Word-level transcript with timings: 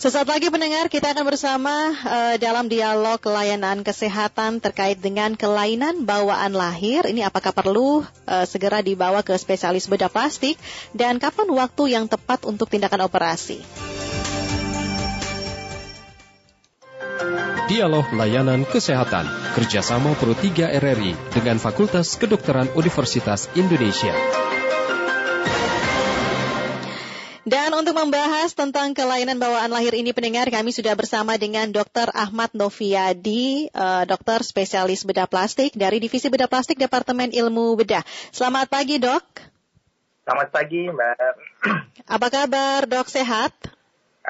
Sesaat 0.00 0.32
lagi 0.32 0.48
pendengar 0.48 0.88
kita 0.88 1.12
akan 1.12 1.28
bersama 1.28 1.92
uh, 1.92 2.40
dalam 2.40 2.72
dialog 2.72 3.20
layanan 3.20 3.84
kesehatan 3.84 4.56
terkait 4.56 4.96
dengan 4.96 5.36
kelainan 5.36 6.08
bawaan 6.08 6.56
lahir. 6.56 7.04
Ini 7.04 7.28
apakah 7.28 7.52
perlu 7.52 8.00
uh, 8.24 8.46
segera 8.48 8.80
dibawa 8.80 9.20
ke 9.20 9.36
spesialis 9.36 9.92
bedah 9.92 10.08
plastik 10.08 10.56
dan 10.96 11.20
kapan 11.20 11.52
waktu 11.52 11.92
yang 11.92 12.08
tepat 12.08 12.48
untuk 12.48 12.72
tindakan 12.72 13.12
operasi? 13.12 13.60
Dialog 17.68 18.08
Layanan 18.16 18.64
Kesehatan 18.64 19.28
kerjasama 19.52 20.16
Pro 20.16 20.32
3 20.32 20.80
RRI 20.80 21.12
dengan 21.36 21.60
Fakultas 21.60 22.16
Kedokteran 22.16 22.72
Universitas 22.72 23.52
Indonesia. 23.52 24.16
Dan 27.50 27.74
untuk 27.74 27.98
membahas 27.98 28.54
tentang 28.54 28.94
kelainan 28.94 29.42
bawaan 29.42 29.74
lahir 29.74 29.90
ini 29.98 30.14
pendengar, 30.14 30.46
kami 30.46 30.70
sudah 30.70 30.94
bersama 30.94 31.34
dengan 31.34 31.66
Dr. 31.74 32.06
Ahmad 32.14 32.54
Noviadi, 32.54 33.66
uh, 33.74 34.06
dokter 34.06 34.46
spesialis 34.46 35.02
bedah 35.02 35.26
plastik 35.26 35.74
dari 35.74 35.98
Divisi 35.98 36.30
Bedah 36.30 36.46
Plastik 36.46 36.78
Departemen 36.78 37.34
Ilmu 37.34 37.74
Bedah. 37.74 38.06
Selamat 38.30 38.70
pagi, 38.70 39.02
Dok. 39.02 39.26
Selamat 40.22 40.48
pagi, 40.54 40.94
Mbak. 40.94 41.34
Apa 42.14 42.26
kabar, 42.30 42.86
Dok? 42.86 43.10
Sehat? 43.10 43.50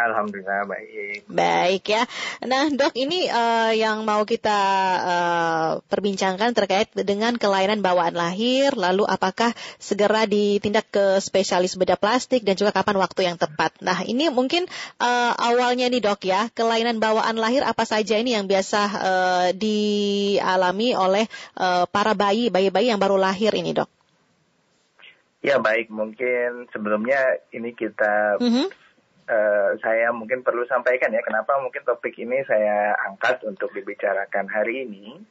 Alhamdulillah 0.00 0.64
baik. 0.64 1.28
Baik 1.28 1.84
ya. 1.92 2.02
Nah 2.48 2.72
dok 2.72 2.96
ini 2.96 3.28
uh, 3.28 3.72
yang 3.76 4.08
mau 4.08 4.24
kita 4.24 4.60
uh, 5.00 5.70
perbincangkan 5.84 6.56
terkait 6.56 6.88
dengan 6.96 7.36
kelainan 7.36 7.84
bawaan 7.84 8.16
lahir, 8.16 8.72
lalu 8.72 9.04
apakah 9.04 9.52
segera 9.76 10.24
ditindak 10.24 10.88
ke 10.88 11.20
spesialis 11.20 11.76
bedah 11.76 12.00
plastik 12.00 12.42
dan 12.48 12.56
juga 12.56 12.72
kapan 12.72 12.96
waktu 12.96 13.28
yang 13.28 13.36
tepat. 13.36 13.76
Nah 13.84 14.00
ini 14.08 14.32
mungkin 14.32 14.64
uh, 14.98 15.32
awalnya 15.36 15.92
nih 15.92 16.00
dok 16.00 16.24
ya, 16.24 16.48
kelainan 16.56 16.98
bawaan 16.98 17.36
lahir 17.36 17.60
apa 17.62 17.84
saja 17.84 18.16
ini 18.16 18.32
yang 18.32 18.48
biasa 18.48 18.80
uh, 18.96 19.48
dialami 19.52 20.96
oleh 20.96 21.28
uh, 21.60 21.84
para 21.90 22.16
bayi, 22.16 22.48
bayi-bayi 22.48 22.88
yang 22.88 23.00
baru 23.00 23.20
lahir 23.20 23.52
ini 23.52 23.76
dok? 23.76 23.90
Ya 25.40 25.56
baik, 25.56 25.88
mungkin 25.88 26.68
sebelumnya 26.68 27.40
ini 27.52 27.72
kita 27.72 28.36
mm 28.40 28.52
-hmm 28.52 28.79
uh, 29.30 29.78
saya 29.78 30.10
mungkin 30.10 30.42
perlu 30.42 30.66
sampaikan 30.66 31.14
ya 31.14 31.22
kenapa 31.22 31.62
mungkin 31.62 31.86
topik 31.86 32.18
ini 32.18 32.42
saya 32.44 32.98
angkat 33.06 33.46
untuk 33.46 33.70
dibicarakan 33.70 34.50
hari 34.50 34.84
ini. 34.84 35.22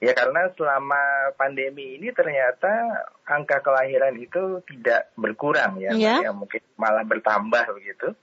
Ya 0.00 0.16
karena 0.16 0.48
selama 0.56 1.36
pandemi 1.36 2.00
ini 2.00 2.08
ternyata 2.16 3.04
angka 3.28 3.60
kelahiran 3.60 4.16
itu 4.16 4.64
tidak 4.64 5.12
berkurang 5.12 5.76
ya, 5.76 5.92
yeah. 5.92 6.24
ya 6.24 6.32
mungkin 6.32 6.64
malah 6.80 7.04
bertambah 7.04 7.76
begitu. 7.76 8.16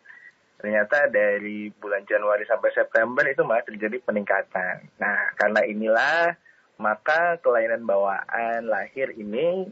Ternyata 0.58 1.05
dari 1.14 1.70
bulan 1.70 2.02
Januari 2.09 2.50
sampai 2.50 2.73
September 2.73 3.22
itu 3.30 3.45
malah 3.45 3.61
terjadi 3.61 4.02
peningkatan. 4.02 4.89
Nah 4.98 5.38
karena 5.38 5.61
inilah 5.70 6.33
maka 6.81 7.38
kelainan 7.45 7.86
bawaan 7.86 8.66
lahir 8.66 9.14
ini 9.14 9.70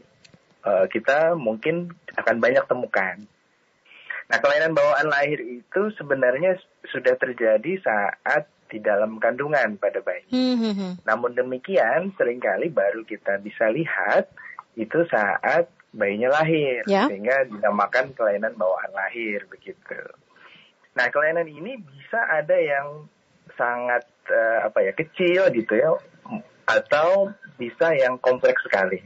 uh, 0.62 0.86
kita 0.86 1.34
mungkin 1.34 1.90
akan 2.14 2.36
banyak 2.38 2.62
temukan. 2.70 3.18
Nah, 4.26 4.38
kelainan 4.42 4.74
bawaan 4.74 5.06
lahir 5.06 5.38
itu 5.38 5.82
sebenarnya 5.94 6.58
sudah 6.90 7.14
terjadi 7.14 7.78
saat 7.78 8.50
di 8.66 8.82
dalam 8.82 9.22
kandungan 9.22 9.78
pada 9.78 10.02
bayi. 10.02 10.26
Hmm, 10.34 10.58
hmm, 10.58 10.74
hmm. 10.74 10.92
Namun 11.06 11.38
demikian, 11.38 12.10
sering 12.18 12.42
kali 12.42 12.66
baru 12.66 13.06
kita 13.06 13.38
bisa 13.38 13.70
lihat 13.70 14.26
itu 14.74 15.06
saat 15.06 15.70
bayinya 15.94 16.42
lahir, 16.42 16.82
yeah. 16.90 17.06
sehingga 17.06 17.46
dinamakan 17.46 18.12
kelainan 18.12 18.58
bawaan 18.58 18.90
lahir 18.92 19.46
begitu. 19.48 19.96
Nah, 20.98 21.06
kelainan 21.14 21.46
ini 21.46 21.78
bisa 21.80 22.20
ada 22.26 22.58
yang 22.58 23.06
sangat 23.54 24.04
uh, 24.28 24.66
apa 24.68 24.84
ya 24.84 24.92
kecil 24.92 25.48
gitu 25.54 25.72
ya, 25.78 25.94
atau 26.66 27.30
bisa 27.56 27.94
yang 27.94 28.18
kompleks 28.18 28.60
sekali. 28.66 29.00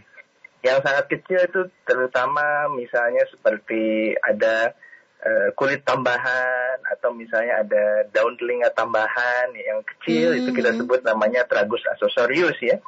Yang 0.65 0.79
sangat 0.89 1.05
kecil 1.13 1.41
itu 1.45 1.63
terutama 1.85 2.67
misalnya 2.73 3.23
seperti 3.31 4.17
ada 4.19 4.75
Uh, 5.21 5.53
kulit 5.53 5.85
tambahan 5.85 6.81
atau 6.97 7.13
misalnya 7.13 7.61
ada 7.61 8.09
daun 8.09 8.41
telinga 8.41 8.73
tambahan 8.73 9.53
yang 9.53 9.85
kecil 9.85 10.33
hmm. 10.33 10.39
itu 10.41 10.51
kita 10.57 10.73
sebut 10.73 11.05
namanya 11.05 11.45
tragus 11.45 11.85
accessorius 11.93 12.57
ya. 12.65 12.81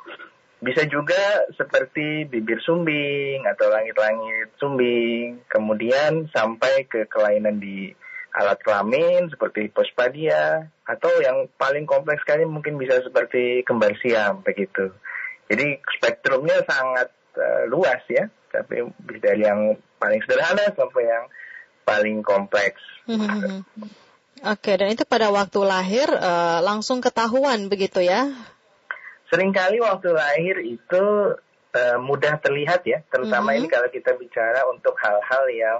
Bisa 0.64 0.88
juga 0.88 1.44
seperti 1.52 2.24
bibir 2.24 2.56
sumbing 2.64 3.44
atau 3.44 3.68
langit-langit 3.68 4.48
sumbing, 4.56 5.44
kemudian 5.44 6.30
sampai 6.32 6.88
ke 6.88 7.04
kelainan 7.04 7.60
di 7.60 7.92
alat 8.32 8.56
kelamin 8.64 9.28
seperti 9.28 9.68
pospadia 9.68 10.72
atau 10.88 11.12
yang 11.20 11.52
paling 11.60 11.84
kompleks 11.84 12.24
sekali 12.24 12.48
mungkin 12.48 12.80
bisa 12.80 13.04
seperti 13.04 13.60
kembar 13.60 13.92
siam 14.00 14.40
begitu. 14.40 14.88
Jadi 15.52 15.84
spektrumnya 16.00 16.64
sangat 16.64 17.12
uh, 17.36 17.68
luas 17.68 18.00
ya, 18.08 18.24
tapi 18.48 18.88
dari 19.20 19.44
yang 19.44 19.76
paling 20.00 20.24
sederhana 20.24 20.72
sampai 20.72 21.04
yang 21.04 21.28
paling 21.92 22.24
kompleks. 22.24 22.80
Hmm. 23.04 23.60
Oke, 24.56 24.74
dan 24.74 24.90
itu 24.90 25.06
pada 25.06 25.30
waktu 25.30 25.60
lahir 25.62 26.10
uh, 26.10 26.58
langsung 26.66 26.98
ketahuan 26.98 27.70
begitu 27.70 28.02
ya? 28.02 28.26
Seringkali 29.30 29.78
waktu 29.78 30.10
lahir 30.10 30.58
itu 30.66 31.04
uh, 31.76 31.98
mudah 32.02 32.42
terlihat 32.42 32.82
ya, 32.82 33.06
terutama 33.06 33.54
hmm. 33.54 33.58
ini 33.62 33.66
kalau 33.70 33.86
kita 33.86 34.18
bicara 34.18 34.66
untuk 34.66 34.98
hal-hal 34.98 35.44
yang 35.52 35.78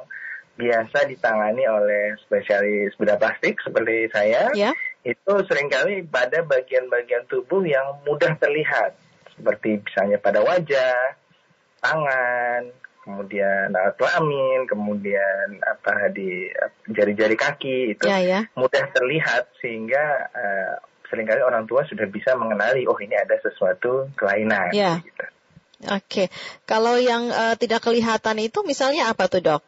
biasa 0.55 1.11
ditangani 1.11 1.67
oleh 1.67 2.15
spesialis 2.23 2.95
bedah 2.95 3.19
plastik 3.19 3.59
seperti 3.67 4.07
saya, 4.15 4.53
yeah. 4.55 4.77
itu 5.03 5.33
sering 5.51 5.67
kali 5.67 6.07
pada 6.07 6.47
bagian-bagian 6.47 7.27
tubuh 7.27 7.67
yang 7.67 7.99
mudah 8.07 8.39
terlihat, 8.39 8.95
seperti 9.35 9.83
misalnya 9.83 10.23
pada 10.23 10.39
wajah, 10.39 11.19
tangan, 11.83 12.71
kemudian 13.03 13.75
alat 13.75 13.99
kelamin, 13.99 14.65
kemudian 14.71 15.59
apa 15.63 16.09
di 16.15 16.47
jari-jari 16.87 17.35
kaki 17.35 17.99
itu 17.99 18.07
ya, 18.07 18.23
ya. 18.23 18.41
mudah 18.55 18.85
terlihat 18.95 19.51
sehingga 19.59 20.31
uh, 20.31 20.75
sering 21.11 21.29
kali 21.29 21.43
orang 21.45 21.69
tua 21.69 21.85
sudah 21.85 22.09
bisa 22.09 22.33
mengenali 22.39 22.89
oh 22.89 22.97
ini 22.97 23.19
ada 23.19 23.37
sesuatu 23.43 24.09
kelainan. 24.17 24.73
Ya. 24.73 25.03
Gitu. 25.03 25.25
Oke, 25.83 26.31
kalau 26.63 26.95
yang 26.95 27.27
uh, 27.35 27.59
tidak 27.59 27.83
kelihatan 27.83 28.39
itu 28.39 28.63
misalnya 28.63 29.11
apa 29.11 29.27
tuh 29.27 29.43
dok? 29.43 29.63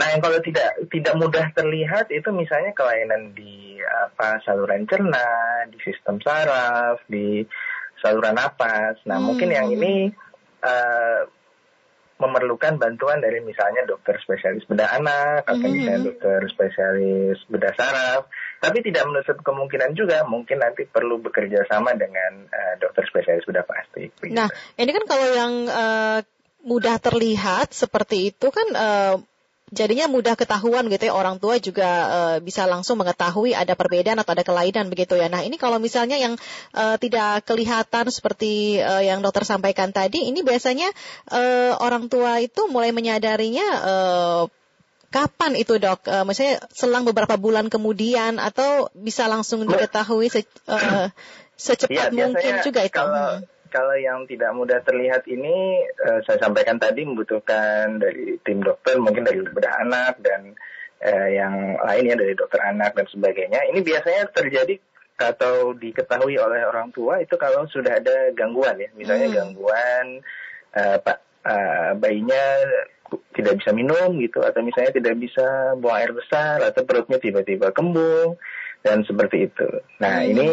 Nah, 0.00 0.08
yang 0.12 0.24
kalau 0.24 0.40
tidak 0.40 0.72
tidak 0.88 1.14
mudah 1.20 1.46
terlihat 1.52 2.08
itu 2.08 2.28
misalnya 2.32 2.72
kelainan 2.72 3.36
di 3.36 3.76
apa 3.84 4.40
saluran 4.44 4.88
cerna, 4.88 5.28
di 5.68 5.78
sistem 5.84 6.16
saraf, 6.24 7.04
di 7.08 7.44
saluran 8.00 8.36
napas. 8.36 8.96
Nah, 9.04 9.20
hmm. 9.20 9.26
mungkin 9.28 9.48
yang 9.52 9.68
ini 9.68 10.12
uh, 10.64 11.28
memerlukan 12.18 12.82
bantuan 12.82 13.22
dari 13.22 13.38
misalnya 13.38 13.86
dokter 13.86 14.18
spesialis 14.18 14.66
bedah 14.66 14.98
anak 14.98 15.46
atau 15.46 15.54
mm-hmm. 15.62 15.74
misalnya 15.78 16.02
dokter 16.10 16.40
spesialis 16.50 17.38
bedah 17.46 17.74
saraf. 17.78 18.22
Tapi 18.58 18.82
tidak 18.82 19.06
menutup 19.06 19.38
kemungkinan 19.46 19.94
juga 19.94 20.26
mungkin 20.26 20.58
nanti 20.58 20.82
perlu 20.82 21.22
bekerja 21.22 21.62
sama 21.70 21.94
dengan 21.94 22.50
uh, 22.50 22.74
dokter 22.82 23.06
spesialis 23.06 23.46
bedah 23.46 23.62
plastik. 23.62 24.10
Nah, 24.34 24.50
ini 24.74 24.90
kan 24.90 25.04
kalau 25.06 25.28
yang 25.30 25.54
uh, 25.70 26.18
mudah 26.66 26.98
terlihat 26.98 27.70
seperti 27.70 28.34
itu 28.34 28.50
kan 28.50 28.68
uh, 28.74 29.16
jadinya 29.70 30.08
mudah 30.08 30.34
ketahuan 30.34 30.88
gitu 30.88 31.08
ya 31.08 31.14
orang 31.14 31.36
tua 31.36 31.60
juga 31.60 31.90
uh, 32.08 32.36
bisa 32.40 32.64
langsung 32.64 33.00
mengetahui 33.00 33.52
ada 33.52 33.76
perbedaan 33.76 34.18
atau 34.20 34.32
ada 34.32 34.44
kelainan 34.44 34.88
begitu 34.88 35.16
ya. 35.16 35.28
Nah 35.28 35.44
ini 35.44 35.60
kalau 35.60 35.76
misalnya 35.76 36.16
yang 36.16 36.34
uh, 36.72 36.96
tidak 36.96 37.44
kelihatan 37.44 38.08
seperti 38.08 38.80
uh, 38.80 39.04
yang 39.04 39.20
dokter 39.20 39.44
sampaikan 39.44 39.92
tadi, 39.92 40.28
ini 40.28 40.40
biasanya 40.40 40.88
uh, 41.32 41.76
orang 41.80 42.08
tua 42.08 42.40
itu 42.40 42.68
mulai 42.72 42.90
menyadarinya 42.90 43.66
uh, 43.84 44.42
kapan 45.12 45.56
itu 45.56 45.76
dok? 45.76 46.04
Uh, 46.08 46.24
misalnya 46.24 46.64
selang 46.72 47.04
beberapa 47.04 47.36
bulan 47.36 47.68
kemudian 47.68 48.40
atau 48.40 48.88
bisa 48.96 49.28
langsung 49.28 49.64
diketahui 49.64 50.32
se 50.32 50.44
uh, 50.68 51.12
secepat 51.58 52.12
ya, 52.12 52.14
mungkin 52.14 52.62
juga 52.62 52.86
itu. 52.86 52.94
Kalau, 52.94 53.42
hmm 53.42 53.57
kalau 53.68 53.96
yang 53.96 54.24
tidak 54.28 54.50
mudah 54.56 54.80
terlihat 54.82 55.24
ini 55.28 55.84
uh, 56.04 56.20
saya 56.24 56.40
sampaikan 56.40 56.76
tadi 56.76 57.04
membutuhkan 57.04 58.00
dari 58.00 58.40
tim 58.42 58.60
dokter 58.60 58.96
mungkin 58.98 59.24
dari 59.24 59.44
bedah 59.44 59.74
anak 59.84 60.20
dan 60.20 60.56
uh, 61.04 61.28
yang 61.28 61.78
lainnya 61.80 62.16
dari 62.18 62.34
dokter 62.34 62.60
anak 62.64 62.96
dan 62.96 63.06
sebagainya. 63.08 63.60
Ini 63.70 63.80
biasanya 63.80 64.32
terjadi 64.32 64.76
atau 65.18 65.74
diketahui 65.74 66.38
oleh 66.38 66.62
orang 66.62 66.94
tua 66.94 67.18
itu 67.18 67.34
kalau 67.34 67.66
sudah 67.66 67.98
ada 67.98 68.30
gangguan 68.34 68.78
ya, 68.78 68.90
misalnya 68.94 69.28
hmm. 69.30 69.36
gangguan 69.36 70.06
uh, 70.78 70.96
pak 71.02 71.18
uh, 71.42 71.90
bayinya 71.98 72.42
tidak 73.32 73.62
bisa 73.62 73.70
minum 73.72 74.20
gitu 74.20 74.44
atau 74.44 74.60
misalnya 74.60 74.92
tidak 74.92 75.16
bisa 75.16 75.74
buang 75.80 75.96
air 75.96 76.12
besar 76.12 76.60
atau 76.60 76.84
perutnya 76.84 77.16
tiba-tiba 77.16 77.72
kembung 77.72 78.36
dan 78.82 79.02
seperti 79.04 79.50
itu. 79.50 79.68
Nah 79.98 80.22
hmm. 80.22 80.30
ini 80.30 80.48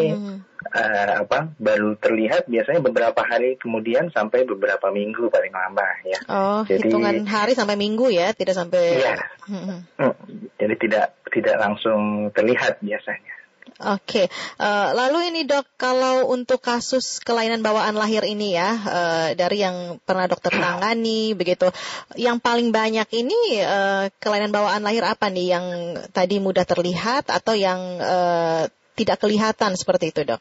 uh, 0.73 1.13
apa 1.25 1.53
baru 1.61 1.93
terlihat 2.01 2.49
biasanya 2.49 2.81
beberapa 2.81 3.21
hari 3.21 3.55
kemudian 3.61 4.09
sampai 4.09 4.47
beberapa 4.47 4.89
minggu 4.89 5.29
paling 5.29 5.53
lama 5.53 5.87
ya. 6.07 6.19
Oh, 6.29 6.61
jadi 6.65 6.89
hitungan 6.89 7.25
hari 7.29 7.53
sampai 7.53 7.77
minggu 7.77 8.09
ya, 8.09 8.33
tidak 8.33 8.57
sampai. 8.57 9.01
Iya. 9.01 9.15
Hmm. 9.45 9.85
Hmm. 10.01 10.15
Jadi 10.57 10.75
tidak 10.81 11.15
tidak 11.29 11.55
langsung 11.61 12.31
terlihat 12.33 12.81
biasanya. 12.81 13.33
Oke, 13.75 14.31
uh, 14.55 14.89
lalu 14.95 15.35
ini 15.35 15.41
dok, 15.43 15.67
kalau 15.75 16.31
untuk 16.31 16.63
kasus 16.63 17.19
kelainan 17.19 17.59
bawaan 17.59 17.99
lahir 17.99 18.23
ini 18.23 18.55
ya, 18.55 18.71
uh, 18.71 19.29
dari 19.35 19.67
yang 19.67 19.99
pernah 19.99 20.31
dokter 20.31 20.55
tangani 20.55 21.35
begitu, 21.35 21.67
yang 22.15 22.39
paling 22.39 22.71
banyak 22.71 23.03
ini 23.11 23.59
uh, 23.67 24.07
kelainan 24.23 24.55
bawaan 24.55 24.79
lahir 24.79 25.03
apa 25.03 25.27
nih 25.27 25.59
yang 25.59 25.65
tadi 26.15 26.39
mudah 26.39 26.63
terlihat 26.63 27.27
atau 27.27 27.51
yang 27.51 27.99
uh, 27.99 28.63
tidak 28.95 29.19
kelihatan 29.19 29.75
seperti 29.75 30.15
itu 30.15 30.23
dok? 30.23 30.39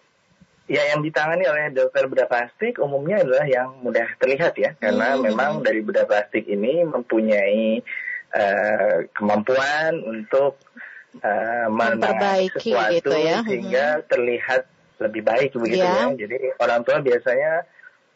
Ya, 0.71 0.95
yang 0.95 1.03
ditangani 1.03 1.45
oleh 1.45 1.75
dokter 1.75 2.07
bedah 2.07 2.31
plastik 2.31 2.79
umumnya 2.79 3.21
adalah 3.21 3.45
yang 3.51 3.83
mudah 3.83 4.15
terlihat 4.17 4.55
ya, 4.57 4.79
karena 4.79 5.19
hmm. 5.19 5.23
memang 5.27 5.53
dari 5.61 5.83
bedah 5.83 6.07
plastik 6.07 6.47
ini 6.47 6.87
mempunyai 6.87 7.83
uh, 8.31 9.11
kemampuan 9.11 10.01
untuk 10.07 10.57
uh, 11.23 11.67
memperbaiki 11.71 12.73
sesuatu 12.73 12.95
gitu 12.99 13.15
ya. 13.15 13.39
sehingga 13.47 13.87
hmm. 13.99 14.05
terlihat 14.11 14.63
lebih 15.03 15.23
baik 15.27 15.51
begitu 15.55 15.83
yeah. 15.83 16.11
ya. 16.11 16.17
Jadi 16.17 16.37
orang 16.59 16.81
tua 16.87 17.03
biasanya 17.03 17.67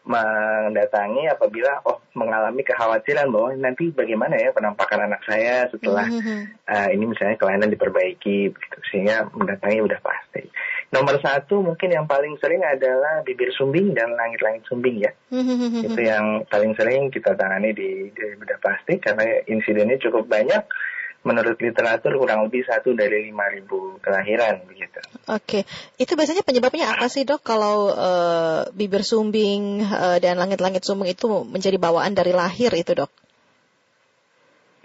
mendatangi 0.09 1.29
apabila 1.29 1.85
oh 1.85 2.01
mengalami 2.17 2.65
kekhawatiran 2.65 3.29
bahwa 3.29 3.53
nanti 3.61 3.93
bagaimana 3.93 4.41
ya 4.41 4.57
penampakan 4.57 5.05
anak 5.05 5.21
saya 5.29 5.69
setelah 5.69 6.09
mm-hmm. 6.09 6.65
uh, 6.65 6.89
ini 6.97 7.05
misalnya 7.13 7.37
kelainan 7.37 7.69
diperbaiki 7.69 8.49
begitu 8.49 8.79
sehingga 8.89 9.29
mendatangi 9.37 9.85
udah 9.85 10.01
pasti. 10.01 10.49
Nomor 10.89 11.21
satu 11.21 11.61
mungkin 11.61 11.93
yang 11.93 12.09
paling 12.09 12.41
sering 12.41 12.65
adalah 12.65 13.21
bibir 13.21 13.53
sumbing 13.53 13.93
dan 13.93 14.17
langit-langit 14.17 14.65
sumbing 14.65 15.05
ya. 15.05 15.13
Mm-hmm. 15.29 15.93
Itu 15.93 16.01
yang 16.01 16.49
paling 16.49 16.73
sering 16.81 17.13
kita 17.13 17.37
tangani 17.37 17.77
di, 17.77 18.09
di 18.09 18.25
bedah 18.41 18.57
plastik 18.65 19.05
karena 19.05 19.45
insidennya 19.45 20.01
cukup 20.01 20.25
banyak 20.25 20.65
menurut 21.27 21.59
literatur 21.59 22.15
kurang 22.15 22.47
lebih 22.47 22.63
satu 22.63 22.95
dari 22.95 23.27
lima 23.29 23.51
ribu 23.51 23.99
kelahiran 23.99 24.63
begitu. 24.71 25.03
Oke, 25.27 25.67
itu 25.99 26.13
biasanya 26.15 26.47
penyebabnya 26.47 26.95
apa 26.95 27.11
sih 27.11 27.27
dok? 27.27 27.43
Kalau 27.43 27.91
uh, 27.91 28.71
bibir 28.71 29.03
sumbing 29.03 29.83
uh, 29.83 30.23
dan 30.23 30.39
langit-langit 30.39 30.87
sumbing 30.87 31.11
itu 31.11 31.27
menjadi 31.45 31.77
bawaan 31.77 32.15
dari 32.15 32.31
lahir 32.31 32.71
itu 32.73 32.95
dok? 32.95 33.11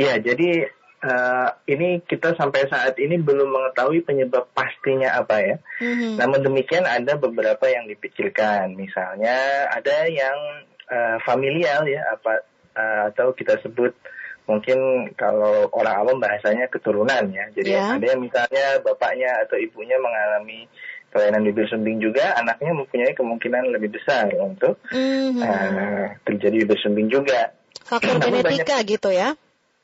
Ya, 0.01 0.17
jadi 0.17 0.73
uh, 1.05 1.49
ini 1.69 2.01
kita 2.01 2.33
sampai 2.33 2.65
saat 2.65 2.97
ini 2.97 3.21
belum 3.21 3.53
mengetahui 3.53 4.01
penyebab 4.01 4.49
pastinya 4.57 5.13
apa 5.13 5.37
ya. 5.37 5.55
Mm-hmm. 5.79 6.13
Namun 6.17 6.39
demikian 6.41 6.85
ada 6.89 7.13
beberapa 7.19 7.69
yang 7.69 7.85
dipikirkan, 7.85 8.73
misalnya 8.73 9.69
ada 9.69 10.09
yang 10.09 10.65
uh, 10.89 11.17
familial 11.21 11.85
ya, 11.85 12.01
apa 12.09 12.41
uh, 12.73 13.01
atau 13.13 13.37
kita 13.37 13.61
sebut 13.61 13.93
mungkin 14.43 15.09
kalau 15.15 15.71
orang 15.71 15.95
awam 16.03 16.17
bahasanya 16.19 16.67
keturunan 16.67 17.31
ya. 17.31 17.47
Jadi 17.55 17.71
yeah. 17.71 17.95
ada 17.95 18.05
yang 18.15 18.21
misalnya 18.21 18.65
bapaknya 18.83 19.31
atau 19.47 19.55
ibunya 19.55 19.95
mengalami 19.99 20.67
kelainan 21.13 21.45
bibir 21.45 21.69
sumbing 21.69 22.01
juga, 22.01 22.33
anaknya 22.35 22.73
mempunyai 22.73 23.13
kemungkinan 23.13 23.69
lebih 23.69 23.93
besar 23.93 24.33
untuk 24.41 24.81
mm-hmm. 24.89 25.45
uh, 25.45 26.05
terjadi 26.25 26.65
bibir 26.65 26.79
sumbing 26.81 27.07
juga. 27.07 27.53
Faktor 27.85 28.17
genetika 28.17 28.81
banyak, 28.81 28.89
gitu 28.97 29.09
ya? 29.13 29.37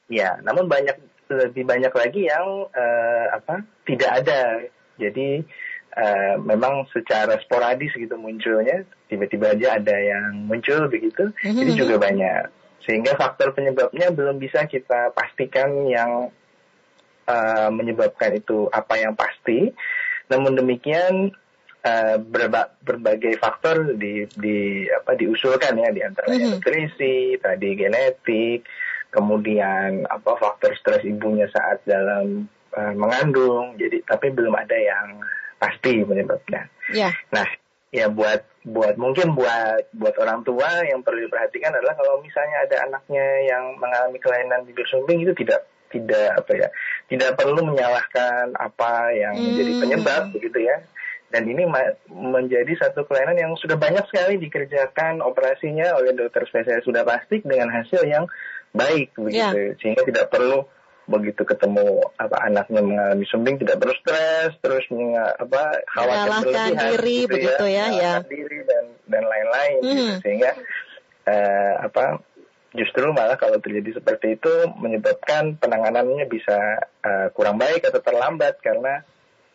Ya, 0.10 0.42
namun 0.42 0.66
banyak 0.66 0.98
lebih 1.30 1.70
banyak 1.70 1.94
lagi 1.94 2.26
yang 2.26 2.66
uh, 2.74 3.26
apa 3.30 3.62
tidak 3.86 4.26
ada. 4.26 4.66
Jadi 4.98 5.46
uh, 5.94 6.42
memang 6.42 6.90
secara 6.90 7.38
sporadis 7.46 7.94
gitu 7.94 8.18
munculnya, 8.18 8.82
tiba-tiba 9.06 9.54
aja 9.54 9.78
ada 9.78 9.96
yang 10.02 10.50
muncul 10.50 10.90
begitu. 10.90 11.30
Mm-hmm. 11.46 11.60
Jadi 11.62 11.72
juga 11.78 11.96
banyak. 12.02 12.59
Sehingga 12.90 13.14
faktor 13.14 13.54
penyebabnya 13.54 14.10
belum 14.10 14.42
bisa 14.42 14.66
kita 14.66 15.14
pastikan 15.14 15.86
yang 15.86 16.34
uh, 17.30 17.70
menyebabkan 17.70 18.34
itu 18.34 18.66
apa 18.74 18.98
yang 18.98 19.14
pasti. 19.14 19.70
Namun 20.34 20.58
demikian 20.58 21.30
uh, 21.86 22.18
berba 22.18 22.74
berbagai 22.82 23.38
faktor 23.38 23.94
di, 23.94 24.26
di 24.34 24.90
apa 24.90 25.14
diusulkan 25.14 25.78
ya 25.78 25.94
di 25.94 26.02
antaranya 26.02 26.34
mm 26.34 26.42
-hmm. 26.50 26.54
nutrisi, 26.58 27.38
tadi 27.38 27.70
genetik, 27.78 28.66
kemudian 29.14 30.10
apa 30.10 30.34
faktor 30.42 30.74
stres 30.74 31.06
ibunya 31.06 31.46
saat 31.54 31.86
dalam 31.86 32.50
uh, 32.74 32.94
mengandung. 32.98 33.78
Jadi 33.78 34.02
tapi 34.02 34.34
belum 34.34 34.58
ada 34.58 34.74
yang 34.74 35.22
pasti 35.62 36.02
penyebabnya. 36.02 36.66
Yeah. 36.90 37.14
Nah, 37.30 37.46
ya 37.94 38.10
buat 38.10 38.49
buat 38.68 39.00
mungkin 39.00 39.40
buat 39.40 39.88
buat 39.96 40.16
orang 40.20 40.44
tua 40.44 40.84
yang 40.84 41.00
perlu 41.00 41.24
diperhatikan 41.28 41.72
adalah 41.72 41.96
kalau 41.96 42.20
misalnya 42.20 42.68
ada 42.68 42.76
anaknya 42.92 43.26
yang 43.48 43.80
mengalami 43.80 44.20
kelainan 44.20 44.68
bibir 44.68 44.84
sumbing 44.92 45.24
itu 45.24 45.32
tidak 45.32 45.64
tidak 45.90 46.44
apa 46.44 46.52
ya 46.54 46.68
tidak 47.08 47.40
perlu 47.40 47.64
menyalahkan 47.66 48.52
apa 48.60 49.16
yang 49.16 49.34
hmm. 49.34 49.46
menjadi 49.48 49.72
penyebab 49.80 50.24
begitu 50.36 50.60
ya 50.68 50.78
dan 51.30 51.46
ini 51.46 51.64
menjadi 52.10 52.74
satu 52.78 53.06
kelainan 53.06 53.38
yang 53.38 53.52
sudah 53.54 53.78
banyak 53.78 54.02
sekali 54.10 54.42
dikerjakan 54.42 55.22
operasinya 55.22 55.94
oleh 55.96 56.18
dokter 56.18 56.44
spesialis 56.50 56.84
sudah 56.84 57.06
plastik 57.06 57.46
dengan 57.46 57.70
hasil 57.70 58.02
yang 58.06 58.26
baik 58.74 59.14
begitu 59.18 59.74
yeah. 59.74 59.78
sehingga 59.78 60.04
tidak 60.06 60.30
perlu 60.30 60.66
begitu 61.10 61.42
ketemu 61.42 62.06
apa 62.22 62.38
anaknya 62.46 62.86
mengalami 62.86 63.26
sumbing 63.26 63.58
tidak 63.58 63.82
perlu 63.82 63.98
stres 63.98 64.54
terus 64.62 64.86
apa 65.42 65.82
khawatir 65.90 66.30
berlebihan 66.46 66.74
diri 66.78 67.18
gitu 67.26 67.34
begitu 67.34 67.66
ya, 67.66 67.86
ya, 67.90 67.98
ya. 67.98 68.14
diri 68.30 68.60
dan 68.64 68.86
dan 69.10 69.24
lain-lain 69.26 69.78
gitu. 69.82 69.90
Hmm. 69.90 70.18
sehingga 70.22 70.52
uh, 71.26 71.74
apa 71.90 72.22
justru 72.78 73.10
malah 73.10 73.36
kalau 73.42 73.58
terjadi 73.58 73.98
seperti 73.98 74.38
itu 74.38 74.54
menyebabkan 74.78 75.58
penanganannya 75.58 76.30
bisa 76.30 76.86
uh, 77.02 77.28
kurang 77.34 77.58
baik 77.58 77.82
atau 77.90 77.98
terlambat 77.98 78.62
karena 78.62 79.02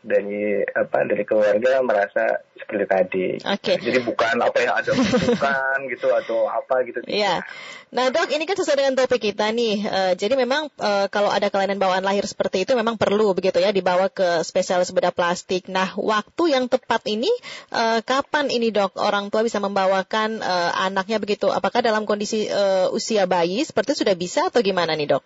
dari 0.04 0.60
apa 0.60 1.08
dari 1.08 1.24
keluarga 1.24 1.80
merasa 1.80 2.44
seperti 2.52 2.84
tadi. 2.84 3.26
Oke. 3.40 3.74
Okay. 3.74 3.76
Jadi 3.80 4.04
bukan 4.04 4.36
apa 4.44 4.58
yang 4.60 4.76
ada 4.76 4.92
bukan 4.92 5.78
gitu 5.96 6.12
atau 6.12 6.44
apa 6.46 6.84
gitu. 6.84 7.00
Iya. 7.08 7.40
Nah 7.88 8.12
dok, 8.12 8.28
ini 8.28 8.44
kan 8.44 8.60
sesuai 8.60 8.76
dengan 8.76 8.94
topik 9.00 9.32
kita 9.32 9.48
nih. 9.48 9.76
Uh, 9.88 10.12
jadi 10.12 10.36
memang 10.36 10.68
uh, 10.76 11.08
kalau 11.08 11.32
ada 11.32 11.48
kelainan 11.48 11.80
bawaan 11.80 12.04
lahir 12.04 12.28
seperti 12.28 12.68
itu 12.68 12.76
memang 12.76 13.00
perlu 13.00 13.32
begitu 13.32 13.64
ya 13.64 13.72
dibawa 13.72 14.12
ke 14.12 14.44
spesialis 14.44 14.92
bedah 14.92 15.16
plastik. 15.16 15.72
Nah 15.72 15.96
waktu 15.96 16.52
yang 16.52 16.68
tepat 16.68 17.00
ini 17.08 17.32
uh, 17.72 18.04
kapan 18.04 18.52
ini 18.52 18.68
dok 18.68 19.00
orang 19.00 19.32
tua 19.32 19.40
bisa 19.40 19.56
membawakan 19.58 20.44
uh, 20.44 20.70
anaknya 20.84 21.16
begitu? 21.16 21.48
Apakah 21.48 21.80
dalam 21.80 22.04
kondisi 22.04 22.44
uh, 22.52 22.92
usia 22.92 23.24
bayi 23.24 23.64
seperti 23.64 23.96
itu 23.96 24.04
sudah 24.04 24.14
bisa 24.14 24.52
atau 24.52 24.60
gimana 24.60 24.92
nih 24.92 25.16
dok? 25.16 25.24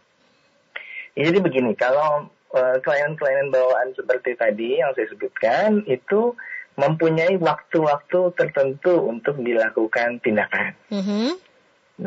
Jadi 1.19 1.39
begini, 1.43 1.75
kalau 1.75 2.31
Eh, 2.49 2.77
kelainan-kelainan 2.81 3.53
bawaan 3.53 3.93
seperti 3.93 4.33
tadi 4.33 4.81
yang 4.81 4.97
saya 4.97 5.05
sebutkan 5.13 5.85
itu 5.85 6.33
mempunyai 6.81 7.37
waktu-waktu 7.37 8.33
tertentu 8.41 9.05
untuk 9.05 9.37
dilakukan 9.45 10.17
tindakan. 10.25 10.73
Mm-hmm. 10.89 11.29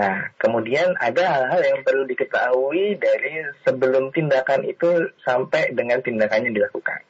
Nah, 0.02 0.34
kemudian 0.42 0.98
ada 0.98 1.38
hal-hal 1.38 1.62
yang 1.62 1.80
perlu 1.86 2.10
diketahui 2.10 2.98
dari 2.98 3.54
sebelum 3.62 4.10
tindakan 4.10 4.66
itu 4.66 5.14
sampai 5.22 5.78
dengan 5.78 6.02
tindakannya 6.02 6.50
dilakukan. 6.50 7.06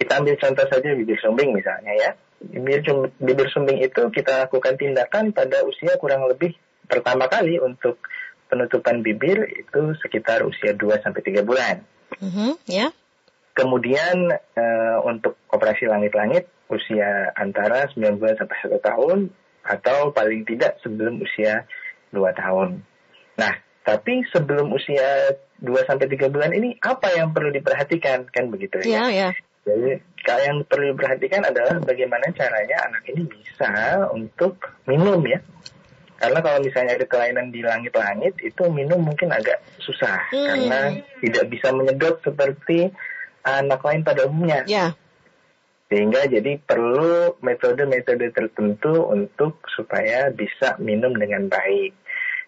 Kita 0.00 0.24
ambil 0.24 0.40
contoh 0.40 0.64
saja 0.72 0.96
bibir 0.96 1.20
sumbing 1.20 1.52
misalnya 1.52 1.92
ya. 1.92 2.10
Bibir, 2.40 2.80
bibir 3.20 3.52
sumbing 3.52 3.84
itu 3.84 4.00
kita 4.16 4.48
lakukan 4.48 4.80
tindakan 4.80 5.36
pada 5.36 5.60
usia 5.68 6.00
kurang 6.00 6.24
lebih 6.24 6.56
pertama 6.88 7.28
kali 7.28 7.60
untuk 7.60 8.00
penutupan 8.48 9.04
bibir 9.04 9.44
itu 9.60 9.92
sekitar 10.00 10.40
usia 10.48 10.72
2 10.72 11.04
sampai 11.04 11.20
3 11.20 11.44
bulan. 11.44 11.84
Mm-hmm, 12.20 12.50
ya. 12.68 12.88
Kemudian 13.52 14.32
uh, 14.32 14.98
untuk 15.04 15.36
operasi 15.52 15.84
langit-langit 15.84 16.48
usia 16.72 17.32
antara 17.36 17.84
9 17.92 18.16
bulan 18.16 18.36
sampai 18.40 18.56
1 18.64 18.80
tahun 18.80 19.18
atau 19.62 20.10
paling 20.10 20.42
tidak 20.48 20.80
sebelum 20.80 21.20
usia 21.20 21.68
2 22.10 22.18
tahun. 22.32 22.80
Nah, 23.36 23.54
tapi 23.84 24.24
sebelum 24.32 24.72
usia 24.72 25.36
2 25.60 25.88
sampai 25.88 26.08
3 26.08 26.32
bulan 26.32 26.50
ini 26.56 26.80
apa 26.80 27.12
yang 27.12 27.30
perlu 27.36 27.52
diperhatikan 27.52 28.26
kan 28.32 28.48
begitu 28.48 28.80
ya? 28.82 28.88
Iya, 28.88 29.04
iya. 29.12 29.28
Jadi 29.62 29.90
yang 30.42 30.66
perlu 30.66 30.96
diperhatikan 30.96 31.46
adalah 31.46 31.78
bagaimana 31.78 32.34
caranya 32.34 32.82
anak 32.90 33.06
ini 33.14 33.22
bisa 33.30 33.70
untuk 34.10 34.58
minum 34.90 35.22
ya 35.22 35.38
karena 36.22 36.38
kalau 36.38 36.62
misalnya 36.62 36.94
ada 36.94 37.06
kelainan 37.10 37.50
di 37.50 37.66
langit-langit 37.66 38.38
itu 38.46 38.62
minum 38.70 39.02
mungkin 39.02 39.34
agak 39.34 39.58
susah 39.82 40.22
hmm. 40.30 40.46
karena 40.46 40.80
tidak 41.18 41.44
bisa 41.50 41.74
menyedot 41.74 42.22
seperti 42.22 42.94
anak 43.42 43.82
lain 43.82 44.06
pada 44.06 44.30
umumnya. 44.30 44.62
Yeah. 44.70 44.94
Sehingga 45.90 46.30
jadi 46.30 46.62
perlu 46.62 47.42
metode-metode 47.42 48.30
tertentu 48.30 49.02
untuk 49.10 49.66
supaya 49.74 50.30
bisa 50.30 50.78
minum 50.78 51.10
dengan 51.10 51.50
baik. 51.50 51.90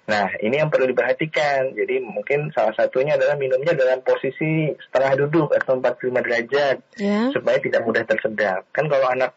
Nah, 0.06 0.30
ini 0.38 0.62
yang 0.62 0.70
perlu 0.70 0.88
diperhatikan. 0.94 1.74
Jadi 1.74 1.98
mungkin 1.98 2.54
salah 2.54 2.78
satunya 2.78 3.18
adalah 3.18 3.34
minumnya 3.34 3.74
dalam 3.74 4.06
posisi 4.06 4.70
setengah 4.70 5.26
duduk 5.26 5.50
atau 5.50 5.82
45 5.82 6.24
derajat 6.24 6.76
yeah. 7.02 7.28
supaya 7.34 7.58
tidak 7.58 7.82
mudah 7.82 8.06
tersedap. 8.06 8.70
Kan 8.70 8.86
kalau 8.86 9.10
anak 9.10 9.34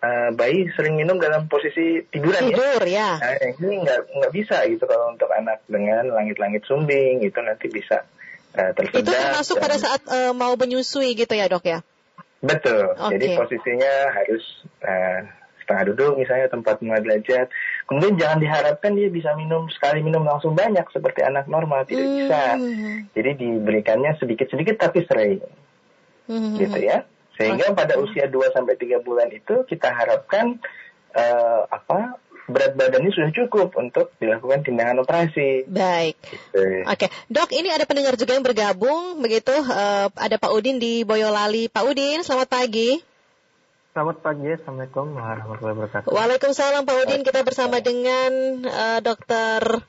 uh, 0.00 0.28
bayi 0.34 0.68
sering 0.74 0.96
minum 0.96 1.20
dalam 1.20 1.46
posisi 1.46 2.04
tiduran 2.08 2.50
Tidur, 2.50 2.82
ya. 2.88 3.20
ya. 3.20 3.36
Nah, 3.36 3.52
ini 3.60 3.84
nggak 3.84 4.00
nggak 4.16 4.32
bisa 4.32 4.64
gitu 4.66 4.84
kalau 4.88 5.12
untuk 5.12 5.30
anak 5.32 5.62
dengan 5.68 6.08
langit-langit 6.10 6.64
sumbing 6.66 7.20
itu 7.24 7.38
nanti 7.40 7.68
bisa 7.68 8.04
uh, 8.56 8.70
tersedak. 8.74 9.04
Itu 9.04 9.12
termasuk 9.12 9.56
dan, 9.60 9.64
pada 9.64 9.76
saat 9.76 10.00
uh, 10.08 10.32
mau 10.32 10.56
menyusui 10.56 11.14
gitu 11.14 11.32
ya 11.36 11.46
dok 11.46 11.64
ya? 11.64 11.78
Betul. 12.40 12.96
Okay. 12.96 13.12
Jadi 13.16 13.26
posisinya 13.36 13.92
harus 14.16 14.44
uh, 14.80 15.20
setengah 15.60 15.84
duduk 15.92 16.12
misalnya 16.18 16.48
tempat 16.48 16.80
mulai 16.80 17.04
belajar. 17.04 17.52
Kemudian 17.84 18.16
jangan 18.16 18.38
diharapkan 18.40 18.96
dia 18.96 19.12
bisa 19.12 19.36
minum 19.36 19.68
sekali 19.68 20.00
minum 20.00 20.24
langsung 20.24 20.56
banyak 20.56 20.82
seperti 20.90 21.20
anak 21.22 21.46
normal 21.46 21.84
tidak 21.84 22.08
hmm. 22.08 22.16
bisa. 22.16 22.42
Jadi 23.12 23.30
diberikannya 23.38 24.16
sedikit-sedikit 24.18 24.80
tapi 24.80 25.04
sering. 25.04 25.44
Hmm. 26.26 26.56
Gitu 26.56 26.78
ya. 26.80 27.04
Sehingga 27.40 27.72
pada 27.72 27.96
usia 27.96 28.28
2 28.28 28.52
sampai 28.52 28.76
3 28.76 29.00
bulan 29.00 29.32
itu 29.32 29.64
kita 29.64 29.88
harapkan 29.88 30.60
uh, 31.16 31.64
apa 31.72 32.20
berat 32.50 32.74
badannya 32.74 33.14
sudah 33.14 33.30
cukup 33.32 33.72
untuk 33.78 34.12
dilakukan 34.20 34.66
tindakan 34.66 35.00
operasi. 35.06 35.64
Baik. 35.70 36.18
Gitu. 36.20 36.84
Oke, 36.84 37.06
dok, 37.30 37.50
ini 37.54 37.70
ada 37.70 37.86
pendengar 37.86 38.18
juga 38.18 38.36
yang 38.36 38.44
bergabung, 38.44 39.22
begitu? 39.22 39.54
Uh, 39.54 40.10
ada 40.18 40.36
Pak 40.36 40.52
Udin 40.52 40.82
di 40.82 41.06
Boyolali. 41.06 41.70
Pak 41.70 41.84
Udin, 41.86 42.20
selamat 42.26 42.50
pagi. 42.50 43.00
Selamat 43.90 44.22
pagi, 44.22 44.46
Assalamualaikum 44.54 45.06
warahmatullahi 45.18 45.74
wabarakatuh. 45.78 46.08
Waalaikumsalam 46.14 46.82
Pak 46.86 46.96
Udin, 47.06 47.22
kita 47.26 47.42
bersama 47.42 47.82
dengan 47.82 48.62
uh, 48.66 48.98
Dokter 49.02 49.82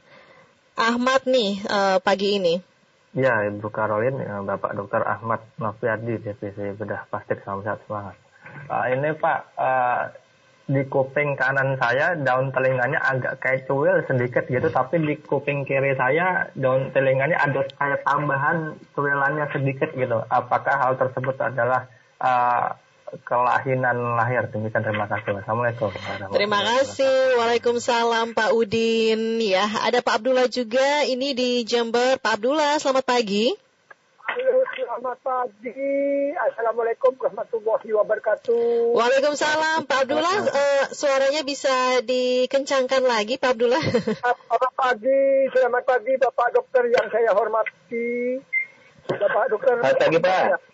Ahmad 0.73 1.21
nih 1.29 1.61
uh, 1.69 1.97
pagi 2.01 2.41
ini. 2.41 2.70
Ya, 3.11 3.43
Ibu 3.43 3.67
Karolin, 3.75 4.23
Bapak 4.47 4.71
Dokter 4.71 5.03
Ahmad 5.03 5.43
Noviardi, 5.59 6.15
DPC 6.23 6.79
Bedah 6.79 7.03
Plastik 7.11 7.43
Salam 7.43 7.59
Sehat 7.59 7.83
Semangat. 7.83 8.15
Uh, 8.71 8.85
ini 8.87 9.11
Pak, 9.19 9.39
uh, 9.59 10.07
di 10.71 10.87
kuping 10.87 11.35
kanan 11.35 11.75
saya 11.75 12.15
daun 12.15 12.55
telinganya 12.55 13.03
agak 13.03 13.43
kayak 13.43 13.67
cuil 13.67 13.99
sedikit 14.07 14.47
gitu 14.47 14.71
tapi 14.71 15.03
di 15.03 15.19
kuping 15.19 15.67
kiri 15.67 15.91
saya 15.99 16.47
daun 16.55 16.87
telinganya 16.95 17.35
ada 17.43 17.67
kayak 17.75 17.99
tambahan 18.07 18.79
cuilannya 18.95 19.51
sedikit 19.51 19.91
gitu 19.91 20.23
apakah 20.31 20.71
hal 20.79 20.95
tersebut 20.95 21.35
adalah 21.43 21.91
uh, 22.23 22.71
kelahinan 23.27 24.15
lahir 24.15 24.47
demikian 24.47 24.83
terima 24.87 25.03
kasih 25.11 25.35
assalamualaikum 25.43 25.91
terima 26.31 26.59
kasih 26.63 27.35
waalaikumsalam 27.35 28.31
Pak 28.31 28.55
Udin 28.55 29.43
ya 29.43 29.67
ada 29.83 29.99
Pak 29.99 30.23
Abdullah 30.23 30.47
juga 30.47 31.03
ini 31.03 31.35
di 31.35 31.67
Jember 31.67 32.15
Pak 32.23 32.39
Abdullah 32.39 32.79
selamat 32.79 33.03
pagi 33.03 33.51
Halo, 34.31 34.63
selamat 34.71 35.17
pagi. 35.27 35.75
Assalamualaikum 36.39 37.19
warahmatullahi 37.19 37.89
wabarakatuh. 37.91 38.95
Waalaikumsalam. 38.95 39.83
Pak 39.91 40.07
Abdullah, 40.07 40.37
uh, 40.47 40.83
suaranya 40.95 41.43
bisa 41.43 41.99
dikencangkan 41.99 43.03
lagi, 43.03 43.35
Pak 43.35 43.59
Abdullah. 43.59 43.83
Selamat 44.23 44.71
pagi, 44.79 45.51
selamat 45.51 45.83
pagi 45.83 46.13
Bapak 46.15 46.47
Dokter 46.55 46.83
yang 46.87 47.11
saya 47.11 47.35
hormati. 47.35 48.39
Bapak 49.11 49.51
Dokter. 49.51 49.75
Selamat 49.83 49.99
pagi, 49.99 50.17
Pak. 50.23 50.70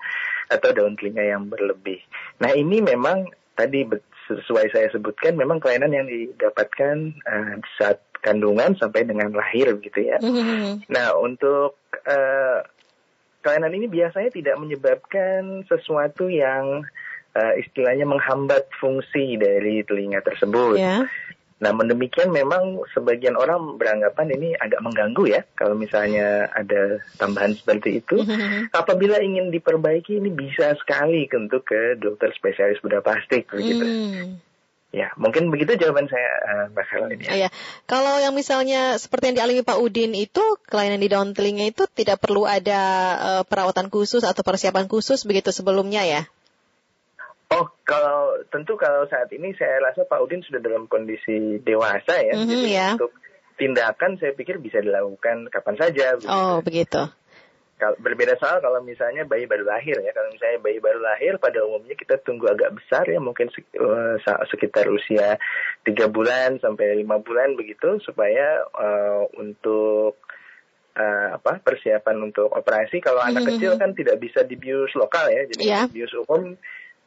atau 0.53 0.77
daun 0.77 1.01
telinga 1.01 1.25
yang 1.25 1.49
berlebih. 1.49 2.05
Nah 2.45 2.53
ini 2.53 2.85
memang 2.85 3.25
tadi 3.57 3.89
sesuai 4.29 4.71
saya 4.71 4.93
sebutkan, 4.93 5.35
memang 5.35 5.59
kelainan 5.59 5.97
yang 5.97 6.07
didapatkan 6.07 6.97
uh, 7.25 7.57
saat 7.81 8.05
kandungan 8.21 8.77
sampai 8.77 9.09
dengan 9.09 9.33
lahir 9.33 9.81
gitu 9.81 9.97
ya. 9.97 10.21
Hmm. 10.21 10.85
Nah 10.93 11.17
untuk 11.17 11.81
uh, 12.05 12.61
kelainan 13.41 13.73
ini 13.73 13.89
biasanya 13.89 14.29
tidak 14.29 14.61
menyebabkan 14.61 15.65
sesuatu 15.65 16.29
yang 16.29 16.85
uh, 17.35 17.55
istilahnya 17.59 18.07
menghambat 18.07 18.71
fungsi 18.79 19.39
dari 19.39 19.83
telinga 19.87 20.23
tersebut. 20.23 20.79
Yeah. 20.79 21.07
Namun 21.61 21.93
demikian 21.93 22.33
memang 22.33 22.81
sebagian 22.97 23.37
orang 23.37 23.77
beranggapan 23.77 24.33
ini 24.33 24.57
agak 24.57 24.81
mengganggu 24.81 25.29
ya 25.29 25.41
kalau 25.53 25.77
misalnya 25.77 26.49
ada 26.57 27.05
tambahan 27.21 27.53
seperti 27.53 28.01
itu. 28.01 28.25
Apabila 28.81 29.21
ingin 29.21 29.53
diperbaiki 29.53 30.17
ini 30.25 30.33
bisa 30.33 30.73
sekali 30.81 31.29
untuk 31.37 31.69
ke 31.69 32.01
dokter 32.01 32.33
spesialis 32.33 32.81
bedah 32.81 33.05
plastik 33.05 33.53
begitu. 33.53 33.85
Mm. 33.85 34.41
Ya, 34.91 35.15
mungkin 35.15 35.55
begitu 35.55 35.79
jawaban 35.79 36.11
saya, 36.11 36.31
uh, 36.51 36.65
Mbak 36.75 36.87
Helen. 36.91 37.23
Ya. 37.23 37.47
Iya. 37.47 37.49
Kalau 37.87 38.19
yang 38.19 38.35
misalnya 38.35 38.99
seperti 38.99 39.31
yang 39.31 39.37
dialami 39.39 39.63
Pak 39.63 39.79
Udin 39.79 40.19
itu, 40.19 40.43
kelainan 40.67 40.99
di 40.99 41.07
daun 41.07 41.31
telinga 41.31 41.63
itu 41.63 41.87
tidak 41.95 42.19
perlu 42.19 42.43
ada 42.43 42.83
uh, 43.15 43.43
perawatan 43.47 43.87
khusus 43.87 44.27
atau 44.27 44.43
persiapan 44.43 44.91
khusus 44.91 45.23
begitu 45.23 45.55
sebelumnya 45.55 46.03
ya? 46.03 46.27
Oh, 47.51 47.67
kalau 47.83 48.39
tentu 48.55 48.79
kalau 48.79 49.11
saat 49.11 49.27
ini 49.35 49.51
saya 49.59 49.83
rasa 49.83 50.07
Pak 50.07 50.23
Udin 50.23 50.43
sudah 50.47 50.63
dalam 50.63 50.87
kondisi 50.87 51.59
dewasa 51.67 52.23
ya. 52.23 52.39
Mm 52.39 52.47
-hmm, 52.47 52.51
Jadi 52.51 52.71
ya. 52.71 52.89
untuk 52.95 53.13
tindakan 53.59 54.17
saya 54.23 54.33
pikir 54.39 54.63
bisa 54.63 54.79
dilakukan 54.79 55.51
kapan 55.51 55.77
saja. 55.77 56.15
Begitu. 56.15 56.31
Oh, 56.31 56.63
begitu 56.63 57.03
berbeda 57.81 58.37
soal 58.37 58.61
kalau 58.61 58.85
misalnya 58.85 59.25
bayi 59.25 59.49
baru 59.49 59.65
lahir 59.65 59.97
ya 60.05 60.13
kalau 60.13 60.29
misalnya 60.29 60.61
bayi 60.61 60.79
baru 60.85 61.01
lahir 61.01 61.41
pada 61.41 61.65
umumnya 61.65 61.97
kita 61.97 62.21
tunggu 62.21 62.53
agak 62.53 62.77
besar 62.77 63.09
ya 63.09 63.17
mungkin 63.17 63.49
eh, 63.49 64.17
sekitar 64.53 64.93
usia 64.93 65.41
tiga 65.89 66.13
bulan 66.13 66.61
sampai 66.61 67.01
lima 67.01 67.17
bulan 67.25 67.57
begitu 67.57 67.97
supaya 68.05 68.69
uh, 68.77 69.25
untuk 69.41 70.21
uh, 70.93 71.29
apa 71.41 71.65
persiapan 71.65 72.21
untuk 72.21 72.53
operasi 72.53 73.01
kalau 73.01 73.25
anak 73.25 73.41
mm 73.41 73.49
-hmm. 73.49 73.57
kecil 73.57 73.73
kan 73.81 73.91
tidak 73.97 74.21
bisa 74.21 74.45
dibius 74.45 74.93
lokal 74.93 75.33
ya 75.33 75.49
jadi 75.49 75.65
yeah. 75.65 75.85
bius 75.89 76.13
umum 76.13 76.61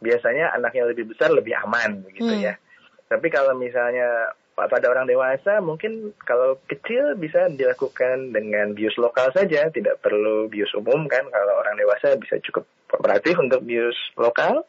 biasanya 0.03 0.51
anaknya 0.51 0.91
lebih 0.91 1.15
besar 1.15 1.31
lebih 1.31 1.55
aman 1.63 2.03
begitu 2.03 2.35
mm. 2.35 2.43
ya 2.43 2.53
tapi 3.07 3.31
kalau 3.31 3.55
misalnya 3.55 4.35
pada 4.53 4.85
orang 4.85 5.09
dewasa 5.09 5.59
mungkin 5.65 6.13
kalau 6.21 6.61
kecil 6.69 7.17
bisa 7.17 7.49
dilakukan 7.49 8.33
dengan 8.33 8.77
bius 8.77 8.93
lokal 9.01 9.33
saja, 9.33 9.69
tidak 9.73 9.97
perlu 9.99 10.45
bius 10.45 10.69
umum 10.77 11.09
kan. 11.09 11.25
Kalau 11.25 11.53
orang 11.57 11.73
dewasa 11.73 12.13
bisa 12.21 12.37
cukup 12.41 12.69
kooperatif 12.85 13.33
untuk 13.41 13.65
bius 13.65 13.97
lokal 14.13 14.65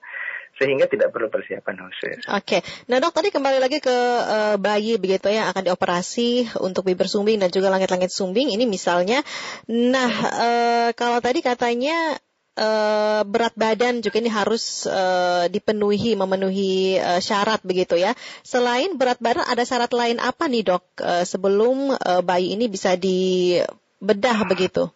sehingga 0.54 0.86
tidak 0.86 1.10
perlu 1.10 1.28
persiapan 1.28 1.74
khusus. 1.82 2.30
Oke, 2.30 2.62
nah 2.86 3.02
dok 3.02 3.10
tadi 3.10 3.34
kembali 3.34 3.58
lagi 3.58 3.82
ke 3.82 3.96
uh, 4.22 4.54
bayi 4.54 5.02
begitu 5.02 5.26
ya 5.26 5.50
akan 5.50 5.66
dioperasi 5.66 6.62
untuk 6.62 6.86
bibir 6.86 7.10
sumbing 7.10 7.42
dan 7.42 7.50
juga 7.50 7.74
langit-langit 7.74 8.14
sumbing 8.14 8.54
ini 8.54 8.62
misalnya. 8.64 9.20
Nah 9.66 10.12
uh, 10.30 10.88
kalau 10.94 11.18
tadi 11.18 11.42
katanya 11.42 12.22
uh, 12.58 13.22
berat 13.26 13.54
badan 13.54 14.00
juga 14.02 14.22
ini 14.22 14.30
harus 14.30 14.86
uh, 14.86 15.46
dipenuhi, 15.50 16.14
memenuhi 16.14 16.98
uh, 16.98 17.20
syarat 17.20 17.60
begitu 17.66 17.98
ya. 17.98 18.14
Selain 18.46 18.94
berat 18.94 19.18
badan, 19.18 19.46
ada 19.46 19.62
syarat 19.66 19.90
lain 19.94 20.18
apa 20.22 20.46
nih 20.46 20.66
dok 20.66 20.84
uh, 21.02 21.22
sebelum 21.26 21.94
uh, 21.94 22.22
bayi 22.22 22.54
ini 22.54 22.70
bisa 22.70 22.94
dibedah 22.98 24.46
begitu? 24.46 24.90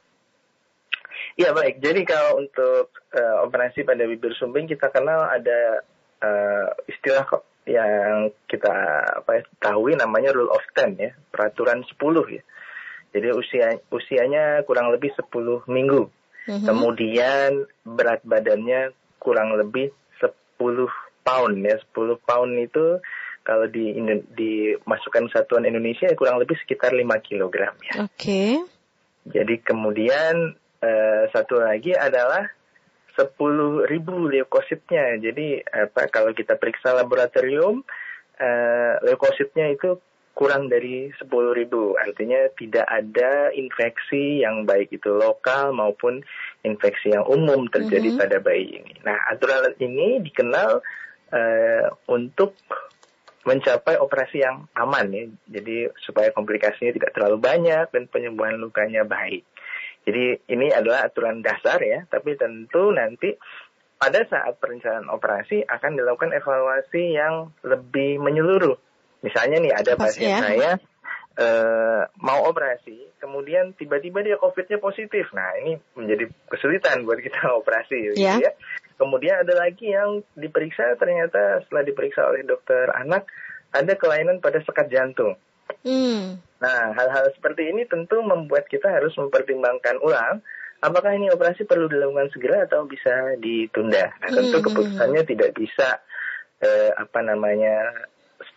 Ya 1.39 1.55
baik, 1.55 1.79
jadi 1.79 2.03
kalau 2.03 2.43
untuk 2.43 2.91
uh, 3.15 3.47
operasi 3.47 3.87
pada 3.87 4.03
bibir 4.03 4.35
sumbing 4.35 4.67
kita 4.67 4.91
kenal 4.91 5.23
ada 5.23 5.87
uh, 6.19 6.67
istilah 6.91 7.23
yang 7.63 8.35
kita 8.51 8.75
apa 9.23 9.31
ya, 9.39 9.43
tahu 9.63 9.95
namanya 9.95 10.35
rule 10.35 10.51
of 10.51 10.65
ten 10.75 10.99
ya, 10.99 11.15
peraturan 11.31 11.87
10 11.87 11.95
ya. 12.35 12.43
Jadi 13.09 13.29
usia 13.33 13.79
usianya 13.89 14.67
kurang 14.67 14.91
lebih 14.91 15.15
10 15.15 15.31
minggu. 15.71 16.11
Mm-hmm. 16.49 16.65
Kemudian 16.65 17.51
berat 17.85 18.25
badannya 18.25 18.97
kurang 19.21 19.53
lebih 19.61 19.93
10 20.17 20.33
pound 21.21 21.57
ya 21.61 21.77
10 21.93 22.17
pound 22.25 22.53
itu 22.57 22.97
kalau 23.45 23.69
di 23.69 23.93
dimasukkan 24.33 25.29
satuan 25.33 25.69
Indonesia 25.69 26.09
kurang 26.17 26.41
lebih 26.41 26.57
sekitar 26.65 26.97
5 26.97 27.05
kilogram 27.21 27.77
ya. 27.85 28.09
Oke. 28.09 28.17
Okay. 28.17 28.53
Jadi 29.29 29.61
kemudian 29.61 30.57
uh, 30.81 31.23
satu 31.33 31.61
lagi 31.61 31.93
adalah 31.93 32.49
10 33.17 33.29
ribu 33.89 34.29
leukositnya. 34.29 35.21
Jadi 35.21 35.61
apa 35.65 36.09
kalau 36.09 36.33
kita 36.33 36.57
periksa 36.57 36.97
laboratorium 36.97 37.85
uh, 38.41 38.93
leukositnya 39.05 39.69
itu 39.75 40.01
kurang 40.39 40.71
dari 40.71 41.11
10 41.11 41.27
ribu. 41.51 41.99
Artinya 41.99 42.47
tidak 42.55 42.87
ada 42.87 43.51
infeksi 43.51 44.47
yang 44.47 44.63
baik 44.63 44.95
itu 44.95 45.11
lokal 45.11 45.75
maupun 45.75 46.23
infeksi 46.63 47.11
yang 47.11 47.27
umum 47.27 47.67
terjadi 47.67 48.07
mm 48.07 48.15
-hmm. 48.15 48.23
pada 48.23 48.39
bayi 48.39 48.79
ini. 48.79 48.93
Nah 49.03 49.19
aturan 49.35 49.75
ini 49.83 50.23
dikenal 50.23 50.79
uh, 51.35 51.87
untuk 52.07 52.55
mencapai 53.43 53.99
operasi 53.99 54.47
yang 54.47 54.71
aman 54.79 55.11
ya. 55.11 55.25
Jadi 55.59 55.91
supaya 56.07 56.31
komplikasinya 56.31 56.95
tidak 56.95 57.11
terlalu 57.19 57.43
banyak 57.43 57.91
dan 57.91 58.07
penyembuhan 58.07 58.63
lukanya 58.63 59.03
baik. 59.03 59.43
Jadi 60.07 60.39
ini 60.55 60.71
adalah 60.71 61.11
aturan 61.11 61.43
dasar 61.43 61.83
ya, 61.83 62.07
tapi 62.07 62.39
tentu 62.39 62.95
nanti 62.95 63.35
pada 63.99 64.23
saat 64.31 64.57
perencanaan 64.63 65.11
operasi 65.11 65.67
akan 65.67 65.99
dilakukan 65.99 66.31
evaluasi 66.31 67.19
yang 67.19 67.51
lebih 67.67 68.23
menyeluruh. 68.23 68.79
Misalnya 69.23 69.59
nih 69.59 69.73
ada 69.75 69.93
pasien 69.99 70.31
ya. 70.31 70.39
saya 70.41 70.71
uh, 71.39 72.03
mau 72.23 72.47
operasi, 72.47 73.19
kemudian 73.19 73.75
tiba-tiba 73.75 74.23
dia 74.23 74.37
COVID-nya 74.39 74.79
positif. 74.79 75.31
Nah 75.35 75.49
ini 75.63 75.79
menjadi 75.95 76.31
kesulitan 76.51 77.07
buat 77.07 77.19
kita 77.23 77.51
operasi. 77.61 78.13
Gitu 78.13 78.19
ya. 78.19 78.39
ya. 78.39 78.53
Kemudian 78.99 79.47
ada 79.47 79.55
lagi 79.55 79.95
yang 79.95 80.27
diperiksa 80.35 80.99
ternyata 80.99 81.63
setelah 81.67 81.87
diperiksa 81.87 82.27
oleh 82.27 82.43
dokter 82.43 82.91
anak 82.91 83.31
ada 83.71 83.95
kelainan 83.95 84.43
pada 84.43 84.59
sekat 84.65 84.91
jantung. 84.91 85.39
Hmm. 85.85 86.41
Nah, 86.59 86.83
hal-hal 86.97 87.31
seperti 87.37 87.71
ini 87.71 87.87
tentu 87.87 88.19
membuat 88.25 88.67
kita 88.67 88.91
harus 88.91 89.15
mempertimbangkan 89.15 90.03
ulang 90.03 90.43
apakah 90.83 91.15
ini 91.15 91.31
operasi 91.31 91.67
perlu 91.67 91.87
dilakukan 91.87 92.31
segera 92.35 92.67
atau 92.67 92.89
bisa 92.89 93.39
ditunda. 93.39 94.11
Nah, 94.25 94.31
tentu 94.31 94.59
hmm. 94.59 94.67
keputusannya 94.67 95.23
tidak 95.29 95.51
bisa 95.55 96.03
eh, 96.63 96.91
apa 96.95 97.21
namanya 97.23 98.09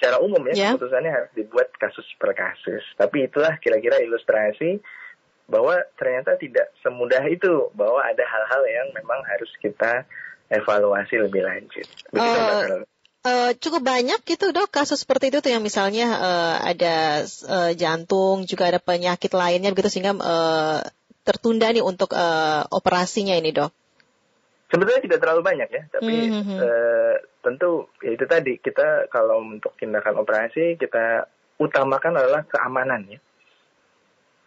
secara 0.02 0.18
umum 0.18 0.42
ya, 0.50 0.54
yeah. 0.58 0.74
keputusannya 0.74 1.14
harus 1.14 1.30
dibuat 1.38 1.70
kasus 1.78 2.10
per 2.18 2.34
kasus. 2.34 2.82
Tapi 2.98 3.30
itulah 3.30 3.62
kira-kira 3.62 4.02
ilustrasi 4.02 4.82
bahwa 5.46 5.78
ternyata 5.94 6.34
tidak 6.42 6.74
semudah 6.82 7.22
itu 7.30 7.70
bahwa 7.78 8.02
ada 8.02 8.26
hal-hal 8.26 8.64
yang 8.66 8.88
memang 8.98 9.22
harus 9.30 9.54
kita 9.62 10.10
evaluasi 10.50 11.22
lebih 11.22 11.46
lanjut. 11.46 11.86
Begitu 12.10 12.40
uh, 12.42 12.82
Uh, 13.22 13.54
cukup 13.62 13.86
banyak 13.86 14.18
gitu 14.26 14.50
dok 14.50 14.74
kasus 14.74 15.06
seperti 15.06 15.30
itu 15.30 15.46
tuh 15.46 15.54
yang 15.54 15.62
misalnya 15.62 16.10
uh, 16.10 16.58
ada 16.66 17.22
uh, 17.46 17.70
jantung 17.78 18.50
juga 18.50 18.74
ada 18.74 18.82
penyakit 18.82 19.30
lainnya 19.38 19.70
begitu 19.70 19.94
sehingga 19.94 20.18
uh, 20.18 20.82
tertunda 21.22 21.70
nih 21.70 21.86
untuk 21.86 22.18
uh, 22.18 22.66
operasinya 22.74 23.38
ini 23.38 23.54
dok. 23.54 23.70
Sebetulnya 24.72 25.04
tidak 25.04 25.20
terlalu 25.20 25.42
banyak 25.44 25.70
ya, 25.70 25.84
tapi 25.92 26.32
mm 26.32 26.42
-hmm. 26.48 26.58
uh, 26.64 27.16
tentu 27.44 27.92
ya 28.00 28.16
itu 28.16 28.24
tadi 28.24 28.56
kita 28.56 29.12
kalau 29.12 29.44
untuk 29.44 29.76
tindakan 29.76 30.24
operasi 30.24 30.80
kita 30.80 31.28
utamakan 31.60 32.16
adalah 32.16 32.48
keamanan 32.48 33.04
ya. 33.12 33.20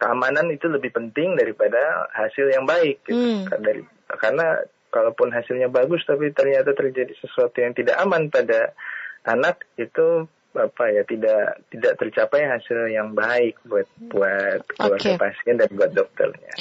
Keamanan 0.01 0.49
itu 0.51 0.65
lebih 0.67 0.91
penting 0.91 1.37
daripada 1.37 2.09
hasil 2.11 2.49
yang 2.49 2.65
baik 2.65 3.05
gitu. 3.05 3.15
Mm. 3.15 3.53
Dari 3.53 3.81
karena 4.17 4.65
kalaupun 4.89 5.29
hasilnya 5.29 5.69
bagus 5.69 6.01
tapi 6.09 6.33
ternyata 6.33 6.73
terjadi 6.73 7.13
sesuatu 7.21 7.61
yang 7.61 7.77
tidak 7.77 7.99
aman 8.01 8.33
pada 8.33 8.73
anak 9.29 9.61
itu 9.77 10.25
apa 10.55 10.83
ya 10.91 11.03
tidak 11.03 11.61
tidak 11.69 11.93
tercapai 11.99 12.47
hasil 12.47 12.89
yang 12.89 13.11
baik 13.13 13.59
buat 13.67 13.87
buat 14.09 14.63
keluarga 14.71 14.97
okay. 14.97 15.15
pasien 15.19 15.55
dan 15.59 15.69
buat 15.75 15.91
dokternya. 15.91 16.51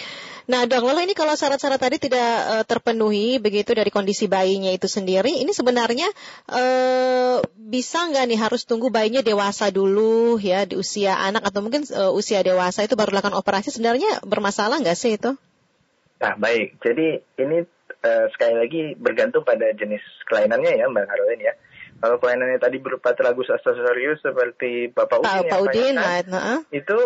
Nah 0.45 0.69
dok, 0.69 0.85
lalu 0.85 1.09
ini 1.09 1.17
kalau 1.17 1.33
syarat-syarat 1.33 1.81
tadi 1.81 1.97
tidak 1.97 2.21
uh, 2.21 2.65
terpenuhi 2.69 3.41
begitu 3.41 3.73
dari 3.73 3.89
kondisi 3.89 4.29
bayinya 4.29 4.69
itu 4.77 4.85
sendiri, 4.85 5.41
ini 5.41 5.57
sebenarnya 5.57 6.05
uh, 6.53 7.41
bisa 7.57 8.05
nggak 8.13 8.25
nih 8.29 8.41
harus 8.45 8.69
tunggu 8.69 8.93
bayinya 8.93 9.25
dewasa 9.25 9.73
dulu 9.73 10.37
ya 10.37 10.69
di 10.69 10.77
usia 10.77 11.17
anak 11.17 11.49
atau 11.49 11.65
mungkin 11.65 11.89
uh, 11.97 12.13
usia 12.13 12.45
dewasa 12.45 12.85
itu 12.85 12.93
baru 12.93 13.17
lakukan 13.17 13.33
operasi 13.41 13.73
sebenarnya 13.73 14.21
bermasalah 14.21 14.85
nggak 14.85 14.99
sih 15.01 15.17
itu? 15.17 15.33
Nah 16.21 16.37
baik, 16.37 16.77
jadi 16.77 17.25
ini 17.41 17.65
uh, 18.05 18.27
sekali 18.37 18.55
lagi 18.61 18.81
bergantung 19.01 19.49
pada 19.49 19.73
jenis 19.73 20.05
kelainannya 20.29 20.77
ya 20.77 20.93
Mbak 20.93 21.09
Caroline 21.09 21.41
ya. 21.41 21.55
Kalau 22.05 22.21
kelainannya 22.21 22.61
tadi 22.61 22.77
berupa 22.85 23.17
tragus 23.17 23.49
asosorius 23.49 24.21
seperti 24.21 24.93
Bapak 24.93 25.25
Udin 25.25 25.49
yang 25.49 25.63
Udin, 25.65 25.95
nah, 25.97 26.61
itu 26.69 27.01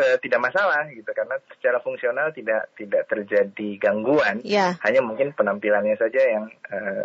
uh, 0.00 0.16
tidak 0.24 0.40
masalah 0.40 0.88
gitu 0.88 1.12
karena 1.12 1.36
secara 1.52 1.84
fungsional 1.84 2.32
tidak 2.32 2.72
tidak 2.80 3.04
terjadi 3.12 3.68
gangguan. 3.76 4.40
Yeah. 4.40 4.80
Hanya 4.80 5.04
mungkin 5.04 5.36
penampilannya 5.36 6.00
saja 6.00 6.16
yang 6.32 6.48
uh, 6.48 7.04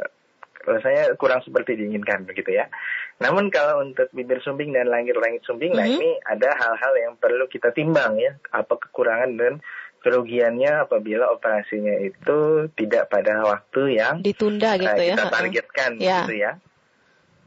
rasanya 0.64 1.20
kurang 1.20 1.44
seperti 1.44 1.84
diinginkan 1.84 2.24
begitu 2.24 2.56
ya. 2.56 2.72
Namun 3.20 3.52
kalau 3.52 3.84
untuk 3.84 4.08
bibir 4.16 4.40
sumbing 4.40 4.72
dan 4.72 4.88
langit-langit 4.88 5.44
sumbing, 5.44 5.76
mm 5.76 5.84
-hmm. 5.84 5.84
nah 5.84 5.88
mm-hmm. 5.92 6.08
ini 6.08 6.12
ada 6.24 6.50
hal-hal 6.56 6.94
yang 6.96 7.14
perlu 7.20 7.44
kita 7.52 7.76
timbang 7.76 8.24
ya, 8.24 8.40
apa 8.56 8.80
kekurangan 8.80 9.36
dan 9.36 9.60
kerugiannya 10.02 10.88
apabila 10.88 11.30
operasinya 11.30 11.94
itu 12.02 12.72
tidak 12.74 13.12
pada 13.14 13.46
waktu 13.46 14.02
yang 14.02 14.24
ditunda 14.26 14.80
gitu 14.80 14.90
uh, 14.90 14.98
kita 14.98 15.26
ya. 15.28 15.30
targetkan 15.30 15.92
ya. 16.00 16.20
gitu 16.26 16.36
ya. 16.40 16.54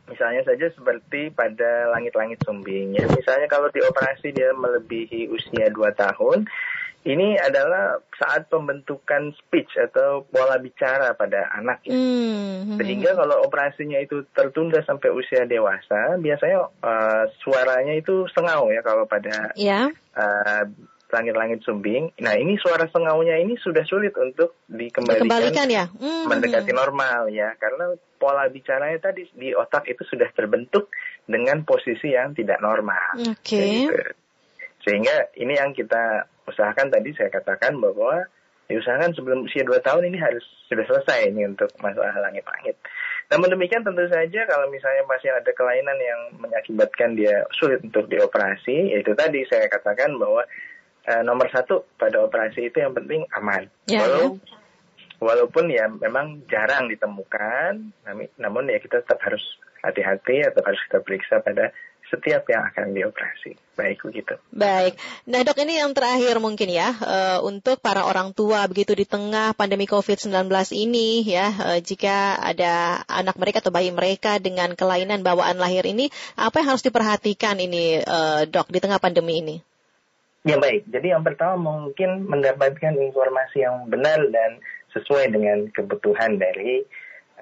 Misalnya 0.04 0.44
saja 0.44 0.68
seperti 0.72 1.32
pada 1.32 1.88
langit-langit 1.96 2.44
sumbing 2.44 2.92
ya. 2.92 3.08
Misalnya 3.08 3.48
kalau 3.48 3.72
dioperasi 3.72 4.36
dia 4.36 4.52
melebihi 4.52 5.32
usia 5.32 5.72
2 5.72 5.80
tahun, 5.96 6.44
ini 7.04 7.36
adalah 7.36 8.00
saat 8.16 8.48
pembentukan 8.48 9.36
speech 9.36 9.76
atau 9.76 10.24
pola 10.24 10.56
bicara 10.56 11.12
pada 11.12 11.52
anak 11.52 11.84
ya. 11.84 11.92
Hmm. 11.92 12.80
Sehingga 12.80 13.12
kalau 13.12 13.44
operasinya 13.44 14.00
itu 14.00 14.24
tertunda 14.32 14.80
sampai 14.88 15.12
usia 15.12 15.44
dewasa, 15.44 16.16
biasanya 16.16 16.72
uh, 16.80 17.24
suaranya 17.44 17.92
itu 17.92 18.24
sengau 18.32 18.72
ya 18.72 18.80
kalau 18.80 19.04
pada 19.04 19.52
yeah. 19.56 19.92
Ya. 19.92 20.16
uh, 20.16 20.64
langit-langit 21.12 21.60
sumbing. 21.62 22.10
Nah 22.24 22.34
ini 22.34 22.56
suara 22.56 22.88
sengaunya 22.88 23.36
ini 23.36 23.54
sudah 23.60 23.84
sulit 23.84 24.16
untuk 24.16 24.56
dikembalikan, 24.66 25.28
dikembalikan 25.28 25.68
ya? 25.68 25.84
Hmm. 26.00 26.26
mendekati 26.26 26.72
normal 26.72 27.28
ya, 27.30 27.52
karena 27.60 27.94
pola 28.24 28.48
bicaranya 28.48 28.96
tadi 29.12 29.28
di 29.36 29.52
otak 29.52 29.84
itu 29.84 30.00
sudah 30.08 30.32
terbentuk 30.32 30.88
dengan 31.28 31.60
posisi 31.68 32.16
yang 32.16 32.32
tidak 32.32 32.64
normal. 32.64 33.20
Oke. 33.20 33.36
Okay. 33.44 33.84
Gitu. 33.84 34.00
Sehingga 34.88 35.28
ini 35.36 35.60
yang 35.60 35.76
kita 35.76 36.24
usahakan 36.48 36.88
tadi 36.88 37.12
saya 37.12 37.28
katakan 37.28 37.76
bahwa 37.76 38.24
diusahakan 38.64 39.12
sebelum 39.12 39.44
usia 39.44 39.60
2 39.60 39.76
tahun 39.84 40.08
ini 40.08 40.16
harus 40.16 40.44
sudah 40.72 40.88
selesai 40.88 41.28
ini 41.28 41.44
untuk 41.44 41.68
masalah 41.84 42.16
langit-langit. 42.16 42.80
Namun 43.28 43.52
demikian 43.52 43.84
tentu 43.84 44.04
saja 44.08 44.40
kalau 44.48 44.68
misalnya 44.72 45.04
masih 45.04 45.32
ada 45.32 45.52
kelainan 45.52 45.96
yang 46.00 46.20
mengakibatkan 46.40 47.16
dia 47.16 47.44
sulit 47.56 47.84
untuk 47.84 48.08
dioperasi, 48.08 48.96
yaitu 48.96 49.12
tadi 49.12 49.44
saya 49.48 49.68
katakan 49.68 50.16
bahwa 50.16 50.44
uh, 51.08 51.22
nomor 51.24 51.48
satu 51.52 51.84
pada 52.00 52.24
operasi 52.24 52.72
itu 52.72 52.80
yang 52.80 52.96
penting 52.96 53.24
aman. 53.36 53.68
Ya, 53.88 54.04
Walau, 54.04 54.40
ya. 54.40 54.63
Walaupun 55.24 55.72
ya 55.72 55.88
memang 55.88 56.44
jarang 56.52 56.92
ditemukan, 56.92 57.96
namun 58.36 58.68
ya 58.68 58.76
kita 58.76 59.00
tetap 59.00 59.24
harus 59.24 59.40
hati-hati 59.80 60.44
atau 60.44 60.60
harus 60.60 60.80
kita 60.84 61.00
periksa 61.00 61.40
pada 61.40 61.72
setiap 62.12 62.44
yang 62.52 62.62
akan 62.68 62.92
dioperasi. 62.92 63.56
Baik 63.74 64.04
begitu. 64.04 64.36
Baik. 64.52 65.00
Nah 65.24 65.40
dok 65.42 65.58
ini 65.64 65.80
yang 65.80 65.96
terakhir 65.96 66.36
mungkin 66.38 66.68
ya 66.68 66.92
uh, 67.00 67.38
untuk 67.42 67.80
para 67.80 68.04
orang 68.04 68.36
tua 68.36 68.68
begitu 68.68 68.92
di 68.92 69.08
tengah 69.08 69.56
pandemi 69.56 69.88
COVID-19 69.88 70.46
ini 70.76 71.24
ya 71.24 71.48
uh, 71.50 71.78
jika 71.80 72.38
ada 72.38 73.02
anak 73.08 73.40
mereka 73.40 73.64
atau 73.64 73.72
bayi 73.74 73.90
mereka 73.90 74.38
dengan 74.38 74.76
kelainan 74.76 75.24
bawaan 75.24 75.56
lahir 75.58 75.82
ini 75.88 76.12
apa 76.36 76.62
yang 76.62 76.76
harus 76.76 76.84
diperhatikan 76.84 77.58
ini 77.58 78.04
uh, 78.04 78.44
dok 78.46 78.70
di 78.70 78.78
tengah 78.78 79.00
pandemi 79.00 79.40
ini? 79.40 79.56
Ya 80.44 80.60
baik, 80.60 80.84
jadi 80.92 81.16
yang 81.16 81.24
pertama 81.24 81.56
mungkin 81.56 82.28
mendapatkan 82.28 82.92
informasi 82.92 83.64
yang 83.64 83.88
benar 83.88 84.20
dan 84.28 84.60
sesuai 84.94 85.34
dengan 85.34 85.68
kebutuhan 85.74 86.38
dari 86.38 86.86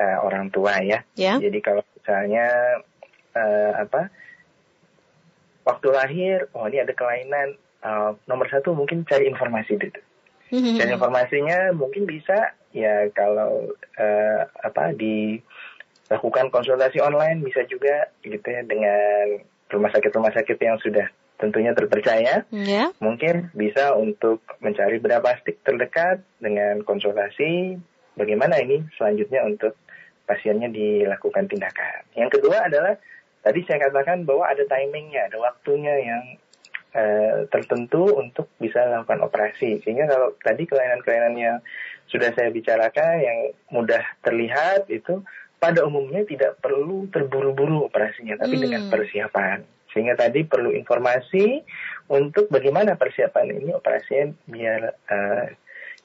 uh, 0.00 0.18
orang 0.24 0.48
tua 0.48 0.80
ya. 0.80 1.04
Yeah. 1.14 1.38
Jadi 1.38 1.58
kalau 1.60 1.84
misalnya 1.96 2.46
uh, 3.36 3.72
apa 3.76 4.08
waktu 5.62 5.88
lahir, 5.94 6.36
oh 6.56 6.66
ini 6.66 6.82
ada 6.82 6.92
kelainan, 6.96 7.54
uh, 7.86 8.18
nomor 8.26 8.50
satu 8.50 8.74
mungkin 8.74 9.06
cari 9.06 9.30
informasi 9.30 9.78
dulu. 9.78 10.00
Mm-hmm. 10.52 10.76
Dan 10.76 10.88
informasinya 10.92 11.58
mungkin 11.72 12.04
bisa 12.04 12.52
ya 12.76 13.08
kalau 13.16 13.72
uh, 13.96 14.40
apa 14.64 14.92
dilakukan 14.96 16.52
konsultasi 16.52 17.00
online 17.00 17.40
bisa 17.44 17.64
juga 17.68 18.12
gitu 18.20 18.44
ya 18.44 18.60
dengan 18.64 19.40
rumah 19.72 19.88
sakit 19.92 20.12
rumah 20.12 20.32
sakit 20.32 20.56
yang 20.60 20.76
sudah 20.80 21.08
tentunya 21.42 21.74
terpercaya, 21.74 22.46
yeah. 22.54 22.94
mungkin 23.02 23.50
bisa 23.50 23.98
untuk 23.98 24.46
mencari 24.62 25.02
berapa 25.02 25.26
stick 25.42 25.58
terdekat 25.66 26.22
dengan 26.38 26.86
konsultasi 26.86 27.82
bagaimana 28.14 28.62
ini 28.62 28.86
selanjutnya 28.94 29.42
untuk 29.42 29.74
pasiennya 30.22 30.70
dilakukan 30.70 31.50
tindakan. 31.50 32.06
Yang 32.14 32.38
kedua 32.38 32.70
adalah 32.70 32.94
tadi 33.42 33.66
saya 33.66 33.90
katakan 33.90 34.22
bahwa 34.22 34.46
ada 34.46 34.62
timingnya, 34.62 35.26
ada 35.26 35.42
waktunya 35.42 35.94
yang 35.98 36.22
uh, 36.94 37.44
tertentu 37.50 38.06
untuk 38.14 38.46
bisa 38.62 38.86
melakukan 38.86 39.26
operasi. 39.26 39.82
Sehingga 39.82 40.06
kalau 40.06 40.38
tadi 40.38 40.62
kelainan-kelainan 40.64 41.34
yang 41.34 41.56
sudah 42.06 42.30
saya 42.38 42.54
bicarakan 42.54 43.14
yang 43.18 43.38
mudah 43.74 44.02
terlihat 44.22 44.86
itu 44.92 45.24
pada 45.58 45.86
umumnya 45.86 46.26
tidak 46.26 46.58
perlu 46.58 47.06
terburu-buru 47.10 47.86
operasinya, 47.86 48.34
tapi 48.38 48.58
hmm. 48.58 48.62
dengan 48.62 48.82
persiapan. 48.90 49.58
Sehingga 49.92 50.16
tadi 50.16 50.48
perlu 50.48 50.72
informasi 50.72 51.60
untuk 52.08 52.48
bagaimana 52.48 52.96
persiapan 52.96 53.60
ini 53.60 53.70
operasinya 53.76 54.32
biar 54.48 54.80
uh, 55.08 55.46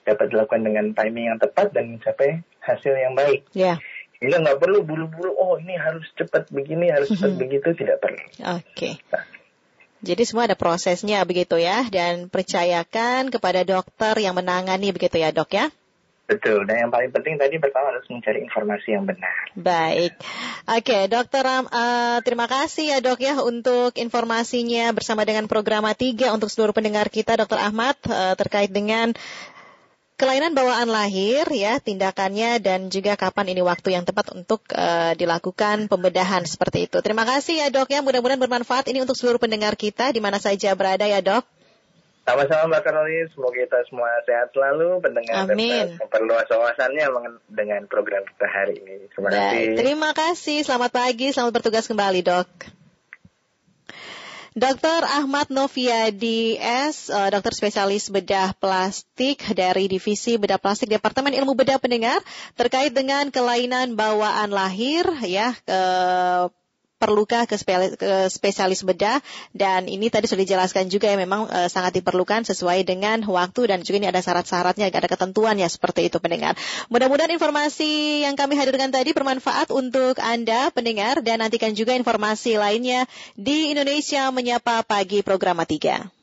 dapat 0.08 0.26
dilakukan 0.32 0.64
dengan 0.64 0.86
timing 0.96 1.36
yang 1.36 1.40
tepat 1.40 1.76
dan 1.76 1.96
mencapai 1.96 2.44
hasil 2.64 2.94
yang 2.96 3.16
baik. 3.16 3.48
Yeah. 3.52 3.80
Sehingga 4.18 4.42
nggak 4.44 4.60
perlu 4.60 4.82
buru-buru, 4.82 5.36
oh 5.36 5.60
ini 5.62 5.78
harus 5.78 6.08
cepat 6.18 6.50
begini, 6.50 6.90
harus 6.90 7.12
cepat 7.14 7.38
hmm. 7.38 7.42
begitu, 7.44 7.68
tidak 7.78 8.02
perlu. 8.02 8.24
Oke. 8.56 8.64
Okay. 8.74 8.94
Nah. 9.14 9.26
Jadi 9.98 10.24
semua 10.30 10.46
ada 10.46 10.54
prosesnya 10.54 11.26
begitu 11.26 11.58
ya, 11.58 11.86
dan 11.90 12.30
percayakan 12.30 13.34
kepada 13.34 13.66
dokter 13.66 14.14
yang 14.22 14.38
menangani 14.38 14.94
begitu 14.94 15.18
ya 15.18 15.34
dok 15.34 15.58
ya? 15.58 15.66
Betul, 16.28 16.68
dan 16.68 16.76
yang 16.84 16.92
paling 16.92 17.08
penting 17.16 17.40
tadi 17.40 17.56
pertama 17.56 17.96
harus 17.96 18.04
mencari 18.12 18.44
informasi 18.44 19.00
yang 19.00 19.08
benar. 19.08 19.32
Baik, 19.56 20.12
oke 20.68 20.84
okay, 20.84 21.08
dokter 21.08 21.48
uh, 21.48 22.20
terima 22.20 22.52
kasih 22.52 22.92
ya 22.92 22.98
dok 23.00 23.24
ya 23.24 23.40
untuk 23.40 23.96
informasinya 23.96 24.92
bersama 24.92 25.24
dengan 25.24 25.48
program 25.48 25.88
3 25.88 25.96
untuk 26.36 26.52
seluruh 26.52 26.76
pendengar 26.76 27.08
kita 27.08 27.40
dokter 27.40 27.56
Ahmad 27.64 27.96
uh, 28.12 28.36
terkait 28.36 28.68
dengan 28.68 29.16
kelainan 30.20 30.52
bawaan 30.52 30.92
lahir 30.92 31.48
ya 31.54 31.80
tindakannya 31.80 32.60
dan 32.60 32.92
juga 32.92 33.16
kapan 33.16 33.56
ini 33.56 33.64
waktu 33.64 33.96
yang 33.96 34.04
tepat 34.04 34.36
untuk 34.36 34.68
uh, 34.76 35.16
dilakukan 35.16 35.88
pembedahan 35.88 36.44
seperti 36.44 36.92
itu. 36.92 37.00
Terima 37.00 37.24
kasih 37.24 37.64
ya 37.64 37.68
dok 37.72 37.88
ya 37.88 38.04
mudah-mudahan 38.04 38.44
bermanfaat 38.44 38.92
ini 38.92 39.00
untuk 39.00 39.16
seluruh 39.16 39.40
pendengar 39.40 39.80
kita 39.80 40.12
di 40.12 40.20
mana 40.20 40.44
saja 40.44 40.76
berada 40.76 41.08
ya 41.08 41.24
dok. 41.24 41.48
Sama-sama 42.28 42.76
Mbak 42.76 42.84
Karoli, 42.84 43.24
semoga 43.32 43.56
kita 43.56 43.80
semua 43.88 44.12
sehat 44.28 44.52
selalu, 44.52 45.00
pendengar 45.00 45.48
Amin. 45.48 45.72
dan 45.72 45.96
memperluas 45.96 46.44
wawasannya 46.52 47.08
dengan 47.48 47.88
program 47.88 48.28
kita 48.28 48.48
hari 48.52 48.84
ini. 48.84 49.08
Terima 49.08 49.32
Baik, 49.32 49.40
kasih. 49.40 49.76
Terima 49.80 50.12
kasih, 50.12 50.58
selamat 50.68 50.92
pagi, 50.92 51.32
selamat 51.32 51.54
bertugas 51.56 51.88
kembali 51.88 52.28
dok. 52.28 52.52
Dr. 54.58 55.06
Ahmad 55.08 55.48
Noviadi 55.54 56.60
S, 56.60 57.14
uh, 57.14 57.32
dokter 57.32 57.56
spesialis 57.56 58.12
bedah 58.12 58.52
plastik 58.60 59.40
dari 59.56 59.88
Divisi 59.88 60.36
Bedah 60.36 60.60
Plastik 60.60 60.92
Departemen 60.92 61.32
Ilmu 61.32 61.56
Bedah 61.56 61.80
Pendengar 61.80 62.20
terkait 62.60 62.92
dengan 62.92 63.32
kelainan 63.32 63.96
bawaan 63.96 64.52
lahir 64.52 65.06
ya 65.24 65.56
uh, 65.70 66.52
perlukah 66.98 67.46
ke 67.46 67.56
spesialis 68.28 68.82
bedah 68.82 69.22
dan 69.54 69.86
ini 69.86 70.10
tadi 70.10 70.26
sudah 70.26 70.42
dijelaskan 70.42 70.90
juga 70.90 71.14
ya 71.14 71.18
memang 71.18 71.46
e, 71.46 71.70
sangat 71.70 72.02
diperlukan 72.02 72.44
sesuai 72.50 72.84
dengan 72.84 73.22
waktu 73.22 73.70
dan 73.70 73.86
juga 73.86 74.02
ini 74.02 74.10
ada 74.10 74.22
syarat-syaratnya 74.22 74.90
ada 74.90 75.06
ketentuan 75.06 75.62
ya 75.62 75.70
seperti 75.70 76.10
itu 76.10 76.18
pendengar. 76.18 76.58
Mudah-mudahan 76.90 77.30
informasi 77.30 78.26
yang 78.26 78.34
kami 78.34 78.58
hadirkan 78.58 78.90
tadi 78.90 79.14
bermanfaat 79.14 79.70
untuk 79.70 80.18
Anda 80.18 80.74
pendengar 80.74 81.22
dan 81.22 81.46
nantikan 81.46 81.78
juga 81.78 81.94
informasi 81.94 82.58
lainnya 82.58 83.06
di 83.38 83.70
Indonesia 83.70 84.34
menyapa 84.34 84.82
pagi 84.82 85.22
program 85.22 85.62
3. 85.62 86.17